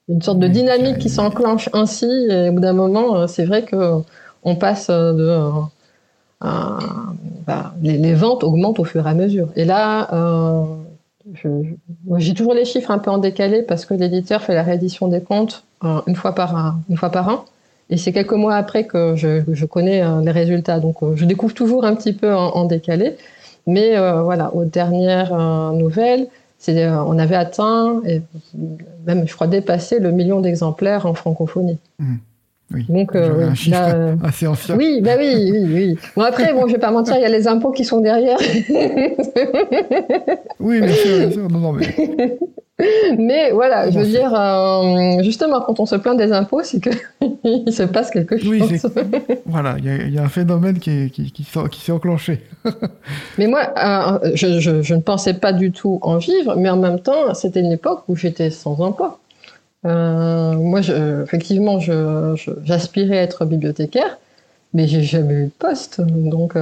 [0.08, 2.06] une sorte de dynamique qui s'enclenche ainsi.
[2.06, 3.76] Et au bout d'un moment, euh, c'est vrai que
[4.44, 5.38] on passe de
[6.40, 9.50] bah, les, ventes augmentent au fur et à mesure.
[9.58, 10.64] Et là, euh,
[12.20, 15.20] j'ai toujours les chiffres un peu en décalé parce que l'éditeur fait la réédition des
[15.20, 15.66] comptes
[16.08, 17.46] une fois par, une fois par an.
[17.90, 20.80] Et c'est quelques mois après que je, je connais euh, les résultats.
[20.80, 23.18] Donc, euh, je découvre toujours un petit peu en, décalé.
[23.68, 25.34] Mais euh, voilà, aux dernières
[25.74, 26.28] nouvelles,
[26.68, 28.22] on avait atteint, et
[29.06, 31.78] même je crois dépassé le million d'exemplaires en francophonie.
[32.00, 32.16] Mmh.
[32.72, 32.86] Oui.
[32.90, 34.76] Donc, un chiffre assez ancien.
[34.76, 35.98] Oui, bah oui, oui, oui.
[36.16, 38.38] Bon après, bon, je vais pas mentir, il y a les impôts qui sont derrière.
[40.60, 41.50] oui, bien sûr, bien sûr.
[41.50, 41.88] Non, non, mais
[43.18, 47.72] mais voilà, je veux dire, euh, justement, quand on se plaint des impôts, c'est qu'il
[47.72, 48.50] se passe quelque chose.
[48.50, 48.62] Oui,
[49.46, 52.42] voilà, il y, a un phénomène qui, qui, qui s'est enclenché.
[53.38, 57.00] mais moi, euh, je, je, ne pensais pas du tout en vivre, mais en même
[57.00, 59.20] temps, c'était une époque où j'étais sans emploi.
[59.86, 60.82] Euh, moi,
[61.24, 61.80] effectivement,
[62.64, 64.18] j'aspirais à être bibliothécaire,
[64.74, 66.02] mais j'ai jamais eu de poste.
[66.02, 66.56] Donc,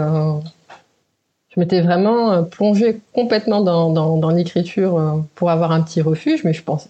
[1.54, 6.54] je m'étais vraiment euh, plongée complètement dans, l'écriture euh, pour avoir un petit refuge, mais
[6.54, 6.90] je pense,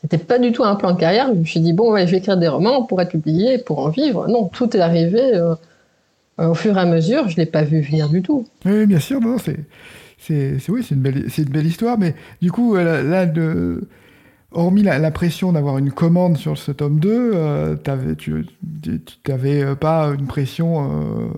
[0.00, 1.28] c'était pas du tout un plan de carrière.
[1.28, 3.88] Je me suis dit bon, je vais écrire des romans pour être publié, pour en
[3.88, 4.28] vivre.
[4.28, 5.54] Non, tout est arrivé euh,
[6.38, 7.28] au fur et à mesure.
[7.28, 8.46] Je l'ai pas vu venir du tout.
[8.64, 13.82] Oui, bien sûr, c'est, oui, c'est une belle histoire, mais du coup, là, de,
[14.52, 18.46] hormis la, pression d'avoir une commande sur ce tome 2, t'avais, tu,
[19.26, 21.32] n'avais pas une pression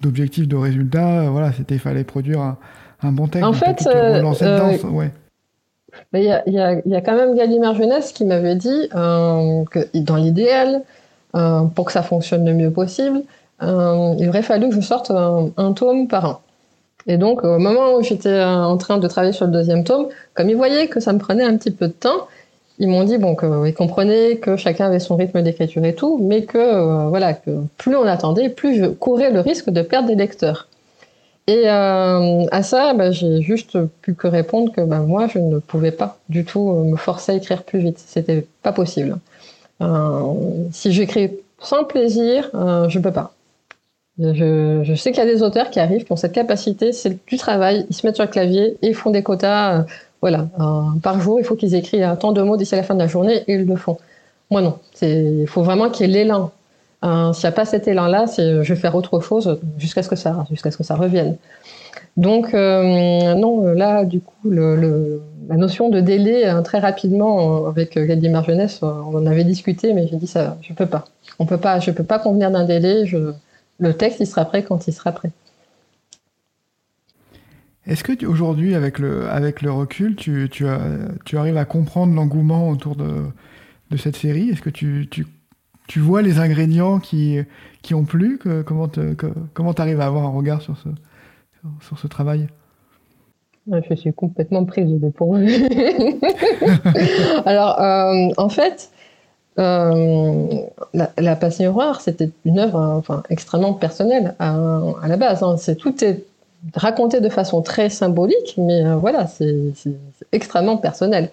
[0.00, 1.22] d'objectifs, de résultats.
[1.22, 2.56] Euh, voilà, c'était il fallait produire
[3.02, 3.46] un, bon texte.
[3.46, 5.10] En fait, euh, euh, ouais.
[6.12, 9.98] Il y, a, y, a, y, a, quand même Gallimard Jeunesse qui m'avait dit que
[9.98, 10.82] dans l'idéal,
[11.32, 13.22] pour que ça fonctionne le mieux possible,
[13.62, 16.40] il aurait fallu que je sorte un, tome par an.
[17.06, 20.50] Et donc, au moment où j'étais en train de travailler sur le deuxième tome, comme
[20.50, 22.28] ils voyaient que ça me prenait un petit peu de temps,
[22.78, 26.44] ils m'ont dit bon qu'ils comprenaient que chacun avait son rythme d'écriture et tout, mais
[26.44, 30.14] que euh, voilà que plus on attendait, plus je courais le risque de perdre des
[30.14, 30.68] lecteurs.
[31.46, 35.58] Et euh, à ça, bah, j'ai juste pu que répondre que bah, moi, je ne
[35.58, 38.02] pouvais pas du tout euh, me forcer à écrire plus vite.
[38.04, 39.16] C'était pas possible.
[40.72, 42.50] si j'écris sans plaisir,
[42.88, 43.32] je peux pas.
[44.18, 47.26] Je, je sais qu'il y a des auteurs qui arrivent, qui ont cette capacité, c'est
[47.26, 49.84] du travail, ils se mettent sur le clavier et ils font des quotas
[50.22, 50.48] voilà,
[51.02, 53.06] par jour, il faut qu'ils écrivent un tant de mots d'ici la fin de la
[53.06, 53.98] journée et ils le font.
[54.50, 54.78] Moi, non.
[55.02, 56.52] Il faut vraiment qu'il y ait l'élan.
[57.02, 60.94] S'il n'y a pas cet élan-là, je vais faire autre chose jusqu'à ce que ça,
[60.94, 61.36] revienne.
[62.16, 68.44] Donc, euh, non, là, du coup, la notion de délai, hein, très rapidement, avec Gallimard
[68.44, 71.04] Jeunesse, on en avait discuté, mais j'ai dit ça, je peux pas.
[71.38, 73.04] On peut pas, je peux pas convenir d'un délai.
[73.78, 75.30] le texte, il sera prêt quand il sera prêt.
[77.86, 80.66] Est-ce que aujourd'hui, avec le, recul, tu,
[81.36, 84.50] arrives à comprendre l'engouement autour de, cette série?
[84.50, 87.44] Est-ce que tu, vois les ingrédients qui,
[87.92, 88.40] ont plu?
[88.64, 92.48] Comment tu arrives à avoir un regard sur ce, travail?
[93.68, 95.48] Je suis complètement prise de dépourvu.
[97.46, 98.90] Alors, euh, en fait,
[99.58, 100.46] euh,
[100.92, 105.42] la, Passion Horreur, c'était une œuvre enfin, extrêmement personnelle à, la base.
[105.42, 105.56] Hein.
[105.78, 106.24] Tout est
[106.74, 109.72] raconté de façon très symbolique, mais euh, voilà, c'est
[110.32, 111.30] extrêmement personnel.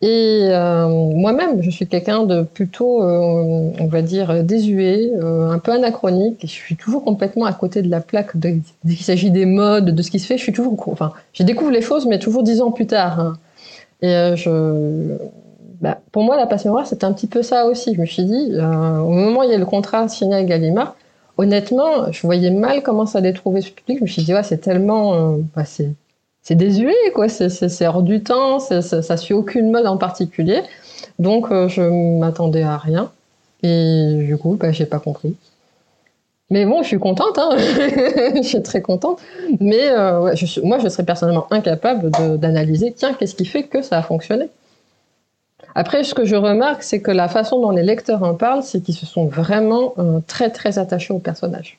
[0.00, 5.72] Et euh, moi-même, je suis quelqu'un de plutôt, euh, on va dire, désuet, un peu
[5.72, 6.38] anachronique.
[6.42, 10.02] je suis toujours complètement à côté de la plaque dès qu'il s'agit des modes, de
[10.02, 10.38] ce qui se fait.
[10.38, 13.18] Je suis toujours, enfin, je découvre les choses, mais toujours dix ans plus tard.
[13.18, 13.32] Hein.
[14.00, 15.16] Et je,
[15.80, 17.96] bah, pour moi, la passion rare, c'était un petit peu ça aussi.
[17.96, 20.94] Je me suis dit, au moment où il y a le contrat signé avec Gallimard,
[21.38, 23.98] honnêtement, je voyais mal comment ça allait trouver ce public.
[23.98, 25.14] Je me suis dit, c'est tellement.
[25.14, 27.28] Euh, bah, c'est désuet, quoi.
[27.28, 30.62] C'est hors du temps, ça, ça suit aucune mode en particulier.
[31.18, 31.82] Donc, euh, je
[32.18, 33.10] m'attendais à rien.
[33.62, 35.36] Et du coup, bah, j'ai pas compris.
[36.50, 37.50] Mais bon, je suis contente, hein.
[37.58, 39.20] je suis très contente.
[39.60, 40.34] Mais euh,
[40.64, 44.48] moi, je serais personnellement incapable d'analyser, tiens, qu'est-ce qui fait que ça a fonctionné?
[45.78, 48.82] Après, ce que je remarque, c'est que la façon dont les lecteurs en parlent, c'est
[48.82, 51.78] qu'ils se sont vraiment euh, très très attachés aux personnages.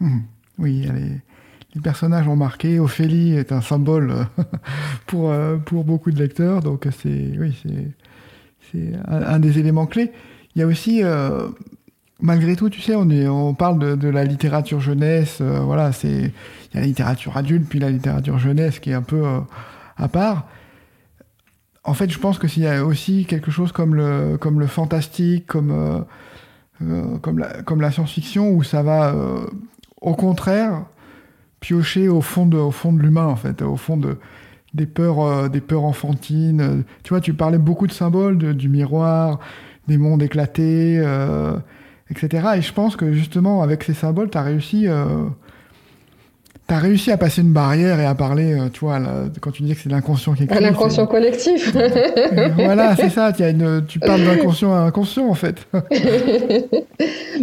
[0.00, 0.20] Mmh.
[0.58, 0.88] Oui,
[1.74, 2.78] les, personnages ont marqué.
[2.78, 4.42] Ophélie est un symbole euh,
[5.06, 7.54] pour, euh, pour beaucoup de lecteurs, donc c'est oui,
[8.72, 10.10] c'est un, des éléments clés.
[10.56, 11.02] Il y a aussi,
[12.22, 15.42] malgré tout, tu sais, on, est, on parle de, la littérature jeunesse.
[15.42, 16.22] voilà, il
[16.72, 19.24] y a la littérature adulte, puis la littérature jeunesse qui est un peu
[19.98, 20.46] à part
[21.84, 25.70] en fait, je pense que s'il y a aussi quelque chose comme le, fantastique, comme,
[25.70, 26.00] euh,
[26.82, 29.46] euh, comme la, science-fiction, où ça va, euh,
[30.00, 30.84] au contraire,
[31.60, 34.16] piocher au fond de, au l'humain, en fait, au fond de,
[34.72, 36.84] des, peurs, des peurs enfantines.
[37.02, 39.38] Tu vois, tu parlais beaucoup de symboles, du miroir,
[39.86, 40.96] des mondes éclatés,
[42.10, 42.48] etc.
[42.56, 44.86] Et je pense que justement, avec ces symboles, tu as réussi
[46.66, 48.98] T'as réussi à passer une barrière et à parler, euh, tu vois,
[49.40, 50.62] quand tu disais que c'est l'inconscient qui écrit.
[50.62, 51.74] L'inconscient collectif.
[52.56, 53.32] voilà, c'est ça.
[53.38, 55.56] Une, tu parles d'inconscient à inconscient, en fait.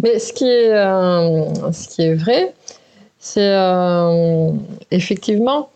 [0.03, 2.53] Mais ce qui est, euh, ce qui est vrai,
[3.19, 4.49] c'est euh,
[4.89, 5.69] effectivement,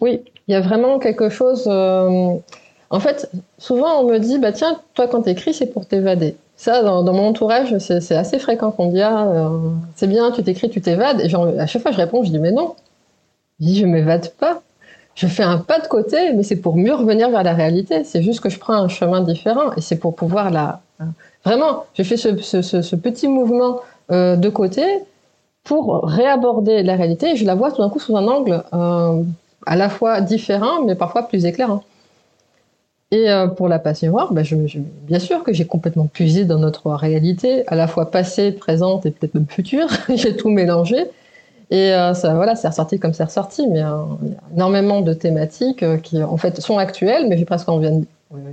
[0.00, 1.68] Oui, il y a vraiment quelque chose.
[1.68, 6.34] En fait, souvent on me dit, bah tiens, toi quand t'écris, c'est pour t'évader.
[6.62, 9.50] Ça, dans, mon entourage, c'est assez fréquent qu'on me dise, ah,
[9.96, 11.20] c'est bien, tu t'écris, tu t'évades.
[11.20, 12.76] Et à chaque fois, je réponds, je dis, mais non.
[13.58, 14.62] Je dis, je m'évade pas
[15.14, 18.04] je fais un pas de côté, mais c'est pour mieux revenir vers la réalité.
[18.04, 20.80] C'est juste que je prends un chemin différent et c'est pour pouvoir la.
[21.44, 24.84] Vraiment, j'ai fait ce, petit mouvement euh, de côté
[25.64, 29.22] pour réaborder la réalité et je la vois tout d'un coup sous un angle euh,
[29.66, 31.82] à la fois différent, mais parfois plus éclairant.
[33.12, 34.56] Et euh, pour la passe ben je,
[35.06, 39.10] bien sûr que j'ai complètement puisé dans notre réalité, à la fois passée, présente et
[39.10, 39.86] peut-être même future.
[40.14, 40.96] j'ai tout mélangé.
[41.70, 45.02] Et euh, ça, voilà, c'est ressorti comme c'est ressorti, mais euh, il y a énormément
[45.02, 48.06] de thématiques qui, en fait, sont actuelles, mais j'ai presque envie de,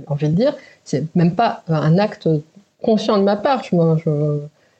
[0.06, 0.54] envie de dire,
[0.84, 2.28] c'est même pas un acte
[2.82, 3.62] conscient de ma part.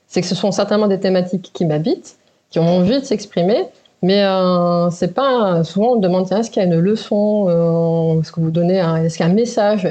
[0.07, 2.17] C'est que ce sont certainement des thématiques qui m'habitent,
[2.51, 3.65] qui ont envie de s'exprimer,
[4.01, 8.21] mais euh, c'est pas souvent on me demande est-ce qu'il y a une leçon, euh,
[8.21, 9.87] est-ce que vous donnez, est-ce qu'il y a un message?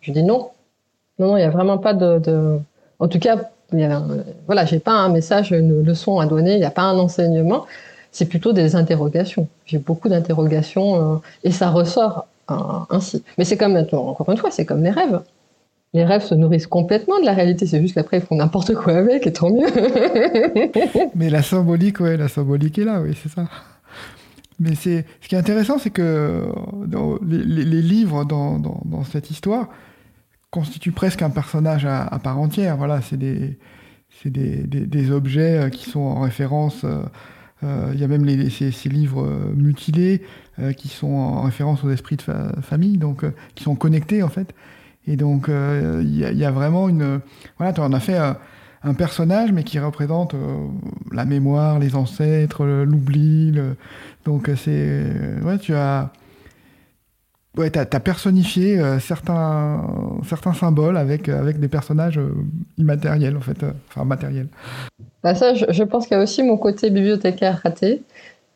[0.00, 0.50] Je dis non,
[1.18, 2.58] non, non, il y a vraiment pas de, de...
[2.98, 3.36] en tout cas,
[4.46, 7.66] voilà, j'ai pas un message, une leçon à donner, il n'y a pas un enseignement
[8.12, 9.48] c'est plutôt des interrogations.
[9.66, 12.54] J'ai beaucoup d'interrogations euh, et ça ressort euh,
[12.90, 13.22] ainsi.
[13.38, 15.20] Mais c'est comme, encore une fois, c'est comme les rêves.
[15.92, 18.94] Les rêves se nourrissent complètement de la réalité, c'est juste qu'après ils font n'importe quoi
[18.94, 19.66] avec et tant mieux.
[21.16, 23.48] Mais la symbolique, ouais, la symbolique est là, oui, c'est ça.
[24.60, 26.46] Mais ce qui est intéressant, c'est que
[27.26, 29.68] les, livres dans, cette histoire
[30.50, 32.76] constituent presque un personnage à, part entière.
[32.76, 33.58] Voilà, c'est des,
[34.26, 36.84] des, des, des, objets qui sont en référence
[37.62, 40.22] euh, il y a même ces, livres euh, mutilés
[40.58, 42.22] euh, qui sont en référence aux esprits de
[42.62, 43.24] famille, donc
[43.54, 44.54] qui sont connectés en fait.
[45.10, 47.20] Et donc il y, a vraiment une...
[47.58, 50.34] Voilà, en as fait un personnage, mais qui représente
[51.12, 53.52] la mémoire, les ancêtres, l'oubli.
[54.24, 55.04] Donc c'est,
[55.44, 56.10] ouais, tu as,
[57.56, 59.84] ouais, as, personnifié certains,
[60.28, 62.20] certains symboles avec, avec des personnages
[62.78, 64.48] immatériels en fait, enfin matériels.
[65.22, 68.02] Bah ça, je, pense qu'il y a aussi mon côté bibliothécaire raté,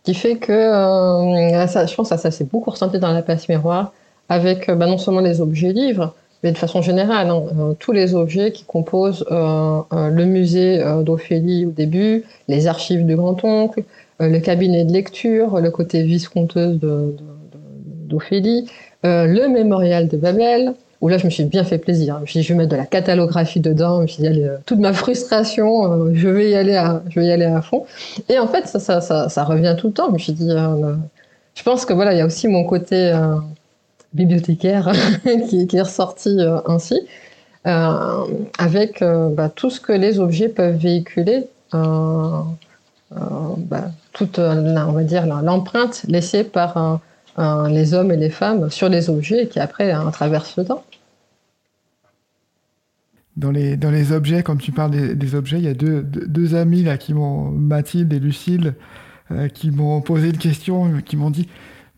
[0.03, 3.23] qui fait que, euh, ça, je pense que ça, ça s'est beaucoup ressenti dans la
[3.23, 3.93] place miroir,
[4.29, 7.90] avec euh, bah, non seulement les objets livres, mais de façon générale, hein, euh, tous
[7.90, 13.82] les objets qui composent le musée d'Ophélie au début, les archives du grand-oncle,
[14.20, 16.78] le cabinet de lecture, le côté visconteuse
[18.09, 18.70] d'Ophélie,
[19.03, 20.74] le mémorial de Babel,
[21.05, 22.16] où là, je me suis bien fait plaisir.
[22.16, 23.99] Je me suis dit, je vais mettre de la catalographie dedans.
[23.99, 27.20] Je me suis dit, euh, toute ma frustration, euh, je vais y aller à, je
[27.20, 27.84] vais y aller à fond.
[28.30, 30.07] Et en fait, ça, ça, ça, revient tout le temps.
[30.09, 30.95] Je me suis dit, euh,
[31.55, 33.12] je pense que voilà, il y a aussi mon côté
[34.15, 34.93] bibliothécaire
[35.49, 37.01] qui, est ressorti ainsi,
[37.65, 41.47] avec bah, tout ce que les objets peuvent véhiculer.
[41.73, 42.47] Bah,
[44.12, 47.01] toute, on va dire, l'empreinte laissée par
[47.69, 50.85] les hommes et les femmes sur les objets qui après hein, traversent le temps
[53.37, 56.55] dans les, dans les objets, comme tu parles des, objets, il y a deux, deux,
[56.55, 58.75] amis là qui m'ont, Mathilde et Lucille,
[59.31, 61.49] euh, qui m'ont posé une question, qui m'ont dit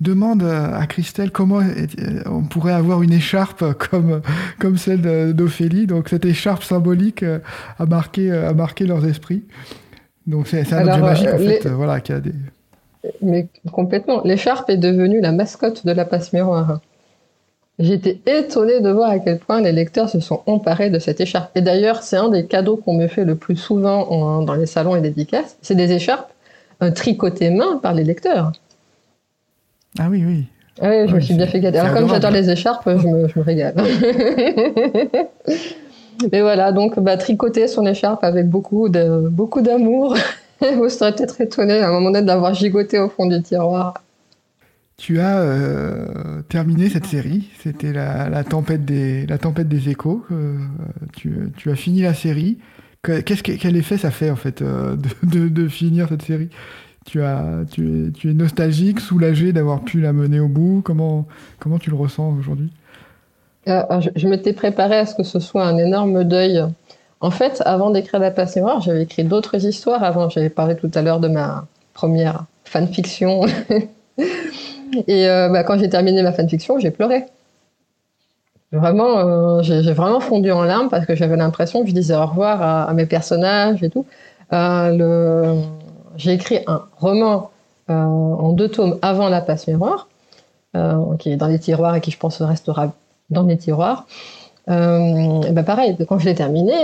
[0.01, 4.21] demande à Christelle comment euh, on pourrait avoir une écharpe comme,
[4.59, 5.87] comme celle d'Ophélie.
[5.87, 7.39] Donc cette écharpe symbolique euh,
[7.79, 9.45] a marqué, a marqué leurs esprits.
[10.27, 12.33] Donc c'est un objet magique en fait, voilà, qui a des...
[13.23, 14.23] Mais complètement.
[14.25, 16.81] L'écharpe est devenue la mascotte de la passe miroir.
[17.79, 21.51] J'étais étonnée de voir à quel point les lecteurs se sont emparés de cette écharpe.
[21.57, 24.97] Et d'ailleurs, c'est un des cadeaux qu'on me fait le plus souvent dans les salons
[24.97, 25.57] et dédicaces.
[25.61, 26.33] C'est des écharpes
[26.83, 28.53] euh, tricotées main par les lecteurs.
[29.99, 30.45] Ah oui, oui.
[30.81, 31.79] Ah oui, je me suis bien fait gâter.
[31.79, 33.75] Alors comme j'adore les écharpes, je me, je me régale.
[36.33, 40.17] Et voilà, donc bah, tricoter son écharpe avec beaucoup de beaucoup d'amour.
[40.77, 43.95] Vous serez peut-être étonné à un moment donné d'avoir gigoté au fond du tiroir.
[44.97, 50.25] Tu as euh, terminé cette série, c'était la, tempête des, la tempête des échos.
[50.33, 50.57] Euh,
[51.13, 52.59] tu, as fini la série.
[53.03, 56.49] Qu'est-ce quel effet ça fait en fait euh, de, finir cette série?
[57.07, 60.83] Tu, as, tu, es, tu es nostalgique, soulagé d'avoir pu la mener au bout.
[60.85, 61.27] Comment,
[61.59, 62.71] comment tu le ressens aujourd'hui?
[63.67, 66.63] Je, m'étais préparé à ce que ce soit un énorme deuil.
[67.21, 70.29] En fait, avant d'écrire La Passe Noire, j'avais écrit d'autres histoires avant.
[70.29, 73.43] J'avais parlé tout à l'heure de ma première fanfiction.
[75.09, 77.25] Et euh, bah, quand j'ai terminé ma fanfiction, j'ai pleuré.
[78.73, 82.27] Vraiment, euh, j'ai vraiment fondu en larmes parce que j'avais l'impression que je disais au
[82.27, 84.07] revoir à, mes personnages et tout.
[84.53, 85.55] Euh,
[86.17, 87.51] j'ai écrit un roman
[87.89, 90.09] en deux tomes avant La Passe Miroir,
[91.19, 92.93] qui est dans les tiroirs et qui, je pense, restera
[93.31, 94.07] dans les tiroirs.
[94.69, 96.75] et bah pareil, quand je l'ai terminé,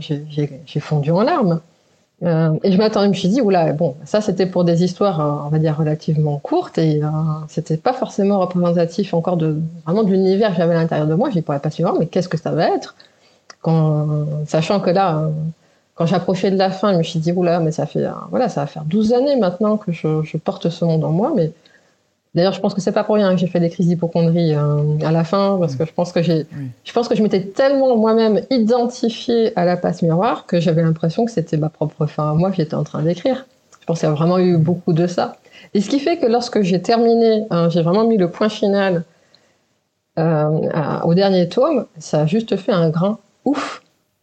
[0.00, 1.60] j'ai fondu en larmes.
[2.22, 5.20] Euh, et je m'attendais, je me suis dit, oula, bon, ça c'était pour des histoires,
[5.20, 7.08] euh, on va dire, relativement courtes et euh,
[7.48, 11.30] c'était pas forcément représentatif encore de vraiment de l'univers que j'avais à l'intérieur de moi.
[11.30, 12.94] J'ai pourrais pas suivre, mais qu'est-ce que ça va être?
[14.46, 15.30] Sachant que là,
[15.94, 18.62] quand j'approchais de la fin, je me suis dit, oula, mais ça fait, voilà, ça
[18.62, 21.52] va faire 12 années maintenant que je, je porte ce monde en moi, mais
[22.34, 24.98] D'ailleurs, je pense que c'est pas pour rien que j'ai fait des crises d'hypochondrie euh,
[25.04, 26.46] à la fin, parce que je pense que j'ai,
[26.82, 31.26] je pense que je m'étais tellement moi-même identifiée à la passe miroir que j'avais l'impression
[31.26, 33.44] que c'était ma propre fin à moi que j'étais en train d'écrire.
[33.80, 35.36] Je pense qu'il y a vraiment eu beaucoup de ça.
[35.74, 39.04] Et ce qui fait que lorsque j'ai terminé, hein, j'ai vraiment mis le point final
[40.18, 43.81] euh, au dernier tome, ça a juste fait un grain ouf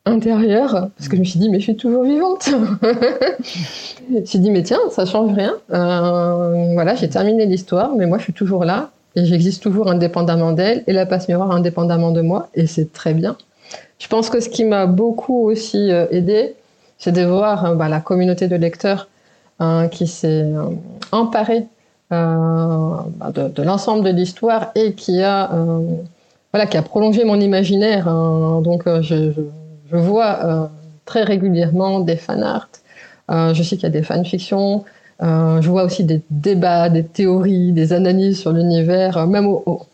[0.09, 2.49] intérieure, parce que je me suis dit, mais je suis toujours vivante.
[2.81, 5.55] je me suis dit, mais tiens, ça change rien.
[5.71, 10.51] Euh, voilà, j'ai terminé l'histoire, mais moi, je suis toujours là, et j'existe toujours indépendamment
[10.51, 13.37] d'elle, et la passe miroir indépendamment de moi, et c'est très bien.
[13.99, 16.55] Je pense que ce qui m'a beaucoup aussi euh, aidé,
[16.97, 19.07] c'est de voir euh, bah, la communauté de lecteurs
[19.91, 20.45] qui s'est
[21.11, 21.65] emparée
[22.09, 23.03] bah,
[23.33, 25.51] de, l'ensemble de l'histoire et qui a
[26.53, 28.07] voilà, qui a prolongé mon imaginaire.
[28.07, 28.61] Hein.
[28.63, 29.33] donc, je
[29.97, 30.67] vois euh,
[31.05, 32.69] très régulièrement des fan art.
[33.31, 34.83] Euh, je sais qu'il y a des fanfictions.
[35.21, 39.85] Euh, je vois aussi des débats, des théories, des analyses sur l'univers, même au,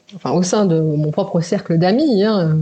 [0.43, 2.23] sein de mon propre cercle d'amis.
[2.23, 2.57] Hein.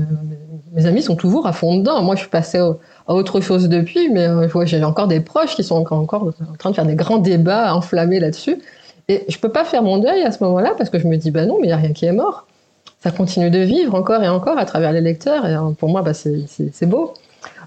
[0.73, 2.01] Mes amis sont toujours à fond dedans.
[2.01, 5.63] Moi, je suis passée à autre chose depuis, mais je j'ai encore des proches qui
[5.63, 8.57] sont encore, encore en train de faire des grands débats enflammés là-dessus.
[9.09, 11.31] Et je peux pas faire mon deuil à ce moment-là parce que je me dis,
[11.31, 12.47] bah non, mais il n'y a rien qui est mort.
[13.03, 15.45] Ça continue de vivre encore et encore à travers les lecteurs.
[15.45, 17.13] Et pour moi, bah, c'est beau.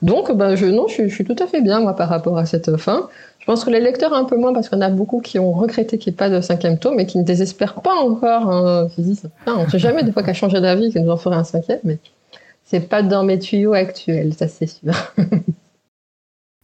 [0.02, 2.76] Donc, ben, je, non, je, suis tout à fait bien, moi, par rapport à cette
[2.76, 3.08] fin.
[3.38, 5.98] Je pense que les lecteurs, un peu moins, parce qu'on a beaucoup qui ont regretté
[5.98, 8.50] qu'il n'y ait pas de cinquième tome et qui ne désespèrent pas encore.
[8.50, 11.16] Hein, qui disent, on ne sait jamais, des fois, qu'à changer d'avis, qu'elle nous en
[11.16, 11.98] ferait un cinquième, mais
[12.64, 14.92] c'est pas dans mes tuyaux actuels, ça, c'est sûr.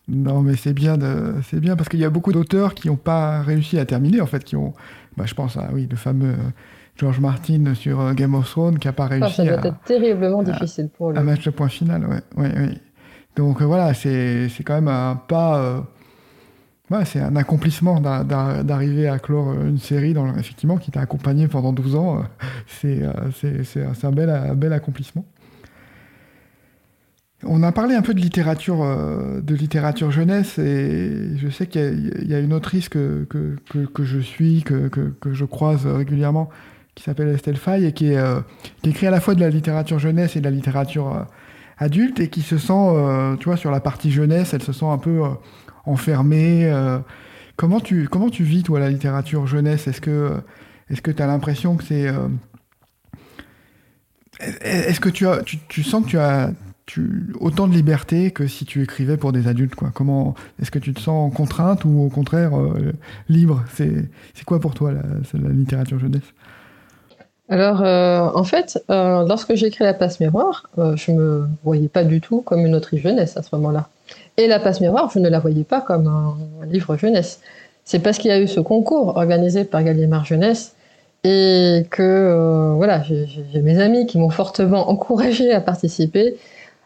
[0.08, 1.34] non, mais c'est bien, de...
[1.48, 4.26] c'est bien parce qu'il y a beaucoup d'auteurs qui n'ont pas réussi à terminer, en
[4.26, 4.72] fait, qui ont,
[5.16, 6.34] bah, je pense à, oui, le fameux.
[6.96, 9.80] George Martin sur euh, Game of Thrones qui n'a pas réussi ça doit à, être
[9.86, 11.18] terriblement difficile pour lui.
[11.18, 12.06] à mettre le point final.
[12.06, 12.78] Ouais, ouais, ouais.
[13.36, 15.58] Donc euh, voilà, c'est quand même un pas.
[15.58, 15.80] Euh,
[17.06, 21.96] c'est un accomplissement d'arriver à clore une série dans, effectivement, qui t'a accompagné pendant 12
[21.96, 22.22] ans.
[22.66, 25.24] C'est un bel, un bel accomplissement.
[27.44, 32.28] On a parlé un peu de littérature, euh, de littérature jeunesse et je sais qu'il
[32.28, 33.56] y, a une autrice que, que,
[33.86, 34.90] que, je suis, que,
[35.32, 36.50] je croise régulièrement,
[36.94, 38.12] qui s'appelle Estelle Faye et qui,
[38.82, 41.26] qui, écrit à la fois de la littérature jeunesse et de la littérature
[41.78, 44.86] adulte et qui se sent, euh, tu vois, sur la partie jeunesse, elle se sent
[44.86, 45.28] un peu euh,
[45.86, 46.70] enfermée.
[46.70, 46.98] Euh.
[47.56, 49.86] comment, tu, comment tu vis, toi, la littérature jeunesse?
[49.88, 50.42] Est-ce que
[51.02, 52.12] que tu as l'impression que c'est...
[54.60, 56.52] Est-ce que tu, as, tu, sens que tu as
[56.84, 59.90] tu, autant de liberté que si tu écrivais pour des adultes quoi?
[59.94, 62.52] Comment Est-ce que tu te sens contrainte ou au contraire
[63.30, 63.64] libre?
[63.72, 66.34] C'est quoi pour toi la littérature jeunesse?
[67.52, 71.88] Alors, euh, en fait, euh, lorsque j'ai écrit La Passe Miroir, euh, je me voyais
[71.88, 73.88] pas du tout comme une autrice jeunesse à ce moment-là.
[74.38, 76.34] Et La Passe Miroir, je ne la voyais pas comme un,
[76.64, 77.40] livre jeunesse.
[77.84, 80.76] C'est parce qu'il y a eu ce concours organisé par Gallimard Jeunesse
[81.24, 86.36] et que, voilà, j'ai mes amis qui m'ont fortement encouragé à participer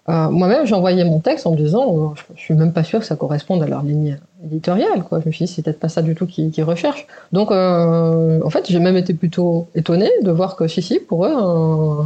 [0.09, 3.07] euh, moi-même, j'envoyais mon texte en me disant, je, je suis même pas sûr que
[3.07, 5.03] ça corresponde à leur ligne éditoriale.
[5.03, 5.21] Quoi.
[5.21, 7.07] Je me suis dit, c'est peut-être pas ça du tout qu'ils recherchent.
[7.33, 11.27] Donc, euh, en fait, j'ai même été plutôt étonnée de voir que si, si, pour
[11.27, 12.03] eux, euh,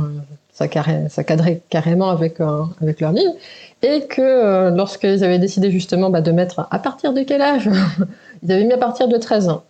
[1.08, 3.32] ça, cadrait carrément avec, euh, avec leur ligne.
[3.82, 7.68] Et que euh, lorsqu'ils avaient décidé justement bah, de mettre à partir de quel âge
[8.42, 9.62] Ils avaient mis à partir de 13 ans.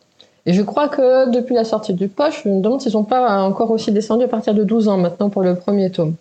[0.47, 3.43] Et je crois que depuis la sortie du poche, je me demande s'ils sont pas
[3.43, 6.15] encore aussi descendus à partir de 12 ans maintenant pour le premier tome.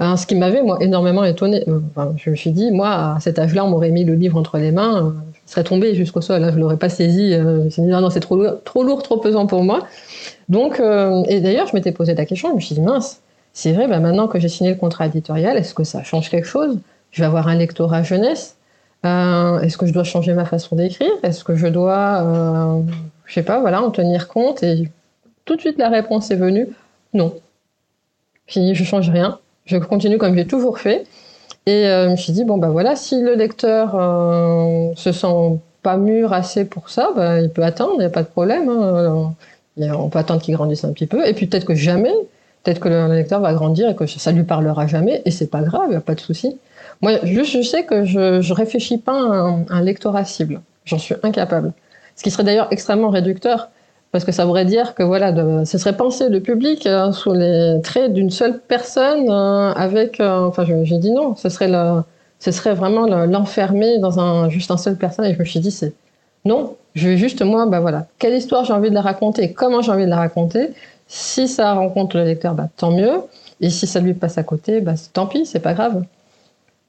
[0.00, 1.64] Hein, ce qui m'avait moi énormément étonné.
[1.68, 1.80] Euh,
[2.16, 4.70] je me suis dit, moi, à cet âge-là, on m'aurait mis le livre entre les
[4.70, 5.10] mains, euh,
[5.44, 6.40] je serais tombé jusqu'au sol.
[6.40, 7.34] Là, je l'aurais pas saisi.
[7.34, 9.86] Euh, je me suis dit, non, non, c'est trop lourd, trop pesant pour moi.
[10.48, 10.80] Donc,
[11.28, 12.50] et d'ailleurs, je m'étais posé la question.
[12.50, 13.20] Je me suis dit, mince,
[13.52, 13.88] c'est vrai.
[13.88, 16.78] Bah, maintenant que j'ai signé le contrat éditorial, est-ce que ça change quelque chose?
[17.10, 18.56] Je vais avoir un lectorat jeunesse.
[19.04, 21.10] est-ce que je dois changer ma façon d'écrire?
[21.22, 22.82] Est-ce que je dois,
[23.26, 24.62] je sais pas, voilà, en tenir compte?
[24.62, 24.88] Et
[25.44, 26.68] tout de suite, la réponse est venue,
[27.14, 27.34] non.
[28.46, 29.38] Je je change rien
[29.68, 31.04] je continue comme j'ai toujours fait.
[31.66, 35.60] Et euh, je me suis dit, bon, bah voilà, si le lecteur euh, se sent
[35.82, 38.68] pas mûr assez pour ça, bah, il peut attendre, il n'y a pas de problème.
[38.70, 39.34] Hein.
[39.78, 41.26] on peut attendre qu'il grandisse un petit peu.
[41.26, 42.12] Et puis peut-être que jamais,
[42.64, 45.60] peut-être que le lecteur va grandir et que ça lui parlera jamais, et c'est pas
[45.60, 46.56] grave, il n'y a pas de souci.
[47.02, 50.62] Moi, juste, je sais que je, je réfléchis pas à un, un lectorat cible.
[50.86, 51.72] J'en suis incapable.
[52.16, 53.68] Ce qui serait d'ailleurs extrêmement réducteur
[54.10, 57.32] parce que ça voudrait dire que voilà, de, ce serait penser le public euh, sous
[57.32, 60.20] les traits d'une seule personne euh, avec.
[60.20, 62.04] Euh, enfin, j'ai dit non, ce serait la,
[62.38, 65.32] ce serait vraiment l'enfermer dans un, juste un seul personnage.
[65.32, 65.92] Et je me suis dit, c'est
[66.44, 69.82] non, je vais juste moi, bah voilà, quelle histoire j'ai envie de la raconter, comment
[69.82, 70.70] j'ai envie de la raconter?
[71.06, 73.22] Si ça rencontre le lecteur, bah, tant mieux.
[73.60, 76.04] Et si ça lui passe à côté, bah, tant pis, c'est pas grave.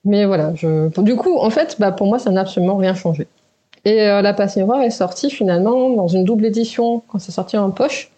[0.05, 0.89] Mais voilà, je...
[1.01, 3.27] du coup, en fait, bah, pour moi, ça n'a absolument rien changé.
[3.85, 7.71] Et euh, La Miroir est sortie finalement dans une double édition quand c'est sorti en
[7.71, 8.11] poche.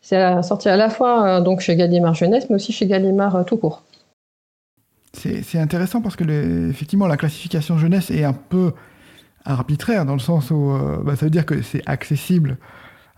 [0.00, 3.44] C'est sorti à la fois euh, donc chez Gallimard Jeunesse, mais aussi chez Gallimard euh,
[3.44, 3.82] tout court.
[5.12, 6.24] C'est intéressant parce que
[6.68, 8.72] effectivement la classification jeunesse est un peu
[9.44, 12.58] arbitraire dans le sens où bah, ça veut dire que c'est accessible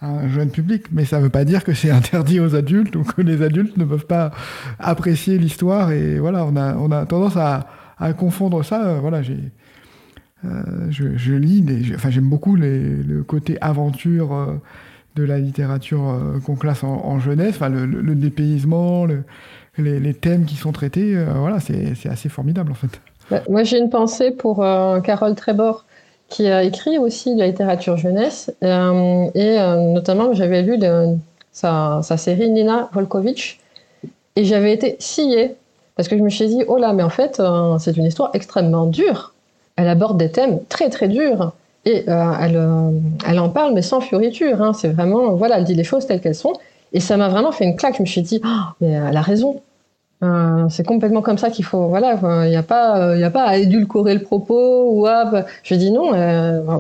[0.01, 2.95] à un jeune public, mais ça ne veut pas dire que c'est interdit aux adultes
[2.97, 4.31] ou que les adultes ne peuvent pas
[4.79, 5.91] apprécier l'histoire.
[5.91, 7.67] Et voilà, on a, on a tendance à,
[7.99, 8.99] à confondre ça.
[9.01, 9.39] Voilà, j'ai
[10.47, 14.55] euh, je, lis, enfin j'aime beaucoup le côté aventure euh,
[15.15, 19.07] de la littérature euh, qu'on classe en, jeunesse, enfin le, dépaysement,
[19.79, 23.01] les, thèmes qui sont traités, voilà, c'est assez formidable en fait.
[23.31, 24.65] Bah, moi j'ai une pensée pour
[25.05, 25.85] Carole Trébor
[26.29, 28.53] qui a écrit aussi de la littérature jeunesse.
[28.63, 29.57] Et
[29.95, 30.79] notamment j'avais lu
[31.53, 33.61] sa, sa, série Nina Volkovitch.
[34.37, 35.57] Et j'avais été sciée.
[35.97, 37.43] Parce que je me suis dit oh là mais en fait
[37.79, 39.33] c'est une histoire extrêmement dure
[39.77, 41.53] elle aborde des thèmes très très durs
[41.85, 42.91] et euh, elle, euh,
[43.27, 44.61] elle, en parle mais sans fioriture.
[44.61, 44.73] Hein.
[44.73, 46.55] C'est vraiment, voilà, elle dit les choses telles qu'elles sont.
[46.93, 47.97] Et ça m'a vraiment fait une claque.
[47.97, 48.49] Je me suis dit, oh,
[48.81, 49.63] mais elle a raison.
[50.23, 51.87] Euh, c'est complètement comme ça qu'il faut.
[51.89, 55.45] Voilà, il n'y a pas, il a pas à édulcorer le propos ou à.
[55.63, 56.11] Je dis non.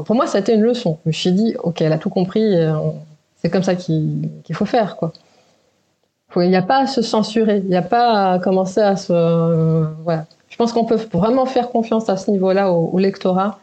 [0.04, 0.98] pour moi, ça a été une leçon.
[1.04, 2.56] Je me suis dit, ok, elle a tout compris.
[3.36, 5.12] c'est comme ça qu'il faut faire, quoi.
[6.36, 7.58] Il n'y a pas à se censurer.
[7.58, 9.86] Il n'y a pas à commencer à se.
[10.02, 10.24] voilà.
[10.56, 13.58] Je pense qu'on peut vraiment faire confiance à ce niveau-là au, lectorat.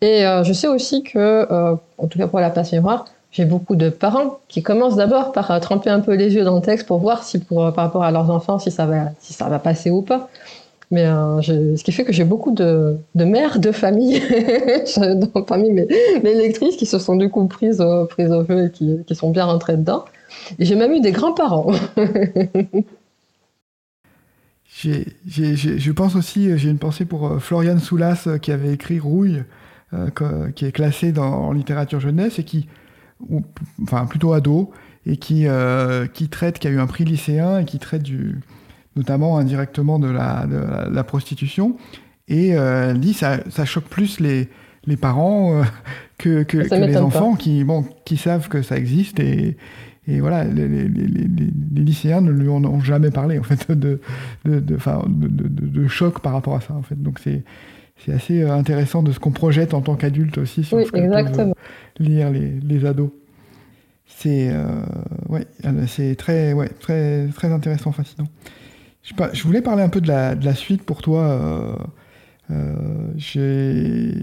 [0.00, 3.44] Et euh, je sais aussi que, euh, en tout cas pour la passe mémoire, j'ai
[3.44, 6.62] beaucoup de parents qui commencent d'abord par euh, tremper un peu les yeux dans le
[6.62, 9.58] texte pour voir si, par rapport à leurs enfants, si ça va, si ça va
[9.58, 10.28] passer ou pas.
[10.92, 14.22] Mais ce qui fait que j'ai beaucoup de, mères de famille
[15.48, 15.88] parmi mes,
[16.22, 19.46] lectrices qui se sont du coup prises, prises au jeu et qui, qui sont bien
[19.46, 20.04] rentrées dedans.
[20.60, 21.72] Et j'ai même eu des grands-parents.
[25.26, 28.98] je pense aussi, euh, j'ai une pensée pour euh, Florian Soulas euh, qui avait écrit
[28.98, 29.42] Rouille,
[30.56, 32.66] qui est classé dans, en littérature jeunesse et qui,
[33.80, 34.72] enfin plutôt ado,
[35.06, 35.46] et qui,
[36.14, 38.40] qui traite, qui a eu un prix lycéen et qui traite du,
[38.96, 41.76] notamment indirectement de la, de la, prostitution.
[42.26, 44.48] Et euh, dit ça, ça choque plus les,
[44.84, 45.62] les parents
[46.18, 49.56] que, que, que les enfants qui, bon, qui savent que ça existe et,
[50.06, 53.70] et voilà, les, les, les, les, lycéens ne lui en ont jamais parlé, en fait,
[53.70, 54.00] de,
[54.44, 57.00] de, de, de, de choc par rapport à ça, en fait.
[57.02, 57.42] Donc c'est,
[57.96, 61.54] c'est assez euh, intéressant de ce qu'on projette en tant qu'adulte aussi sur oui, exactement.
[61.98, 63.10] lire les, les ados.
[64.06, 64.66] C'est euh,
[65.28, 68.28] ouais, euh, c'est très, ouais, très, très intéressant, fascinant.
[69.02, 71.22] Je, je, voulais parler un peu de la, de la suite pour toi.
[71.22, 71.76] Euh,
[72.50, 74.14] euh, J'ai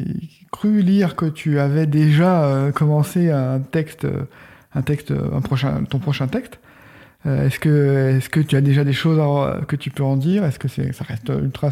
[0.51, 4.05] cru lire que tu avais déjà commencé un texte
[4.73, 6.59] un texte, un prochain, ton prochain texte.
[7.27, 9.19] Euh, est-ce que, est-ce que tu as déjà des choses
[9.67, 10.43] que tu peux en dire?
[10.43, 11.69] Est-ce que c'est, ça reste ultra,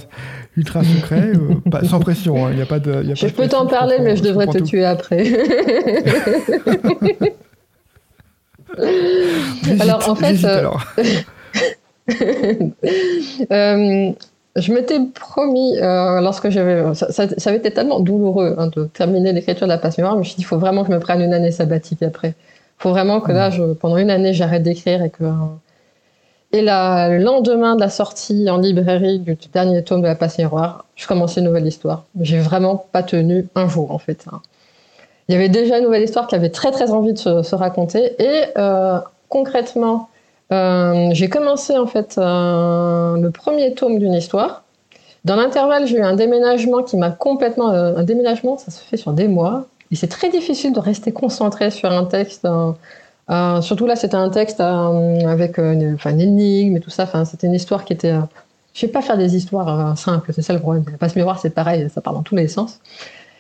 [0.55, 1.31] ultra secret
[1.71, 3.03] pas, Sans pression, hein, il n'y a pas de.
[3.03, 5.23] Y a je peux t'en parler, mais je devrais te tuer après.
[9.79, 10.85] alors en fait, euh, alors.
[13.51, 14.11] euh,
[14.55, 16.93] je m'étais promis, euh, lorsque j'avais.
[16.93, 20.19] Ça, ça, avait été tellement douloureux hein, de terminer l'écriture de la passe mémoire, je
[20.19, 22.35] me suis dit, il faut vraiment que je me prenne une année sabbatique après
[22.79, 25.25] faut vraiment que là, je, pendant une année, j'arrête d'écrire et que.
[26.51, 30.39] Et là, le lendemain de la sortie en librairie du dernier tome de La Passe
[30.39, 32.05] Miroir, je commençais une nouvelle histoire.
[32.19, 34.25] J'ai vraiment pas tenu un jour, en fait.
[34.31, 34.41] Hein.
[35.27, 38.15] Il y avait déjà une nouvelle histoire qui avait très très envie de se, raconter.
[38.19, 40.09] Et euh, concrètement,
[40.51, 44.63] euh, j'ai commencé en fait euh, le premier tome d'une histoire.
[45.25, 47.69] Dans l'intervalle, j'ai eu un déménagement qui m'a complètement.
[47.69, 49.67] un déménagement, ça se fait sur des mois.
[49.91, 52.45] Et c'est très difficile de rester concentré sur un texte.
[52.45, 52.71] Euh,
[53.29, 57.07] euh, surtout là, c'était un texte euh, avec une, enfin, une, énigme et tout ça.
[57.25, 58.13] C'était une histoire qui était.
[58.73, 60.83] je ne vais pas faire des histoires simples, c'est ça le problème.
[60.99, 62.79] Pas se miroir, c'est pareil, ça part dans tous les sens.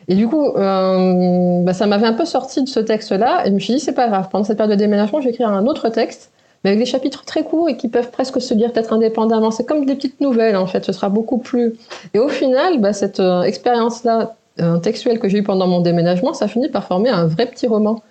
[0.07, 3.59] Et du coup, bah, ça m'avait un peu sorti de ce texte-là, et je me
[3.59, 4.29] suis dit, c'est pas grave.
[4.31, 6.31] Pendant cette période de déménagement, je vais écrire un autre texte,
[6.63, 9.51] mais avec des chapitres très courts et qui peuvent presque se lire peut-être indépendamment.
[9.51, 10.83] C'est comme des petites nouvelles, en fait.
[10.83, 11.75] Ce sera beaucoup plus.
[12.15, 16.47] Et au final, bah, cette expérience-là un textuel que j'ai eu pendant mon déménagement, ça
[16.47, 18.01] finit par former un vrai petit roman.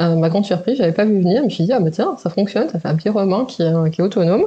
[0.00, 2.16] Euh, ma grande surprise, j'avais pas vu venir, je me suis dit, ah mais tiens,
[2.18, 4.46] ça fonctionne, ça fait un petit roman qui est, autonome.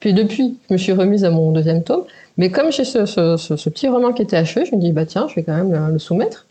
[0.00, 2.04] Puis depuis, je me suis remise à mon deuxième tome.
[2.38, 5.06] Mais comme j'ai ce, ce, ce, petit roman qui était achevé, je me dis, bah
[5.06, 6.46] tiens, je vais quand même le, soumettre.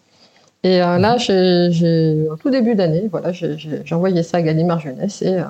[0.63, 5.21] Et euh, là, j'ai, au tout début d'année, voilà, j'ai, envoyé ça à Gallimard Jeunesse
[5.21, 5.43] et euh,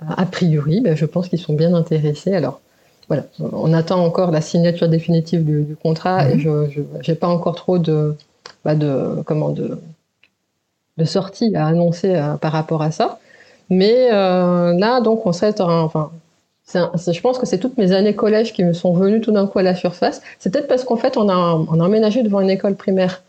[0.00, 2.34] a priori, bah, je pense qu'ils sont bien intéressés.
[2.34, 2.60] Alors,
[3.08, 6.70] voilà, on attend encore la signature définitive du, contrat et mhm.
[6.70, 8.16] je n'ai pas encore trop de,
[8.64, 9.78] bah de, comment, de,
[10.96, 13.18] de sorties à annoncer par rapport à ça.
[13.70, 16.10] Mais là, donc, on serait, enfin,
[16.72, 19.58] je pense que c'est toutes mes années collège qui me sont venues tout d'un coup
[19.58, 20.22] à la surface.
[20.38, 23.22] C'est peut-être parce qu'en fait, on a, on a emménagé devant une école primaire.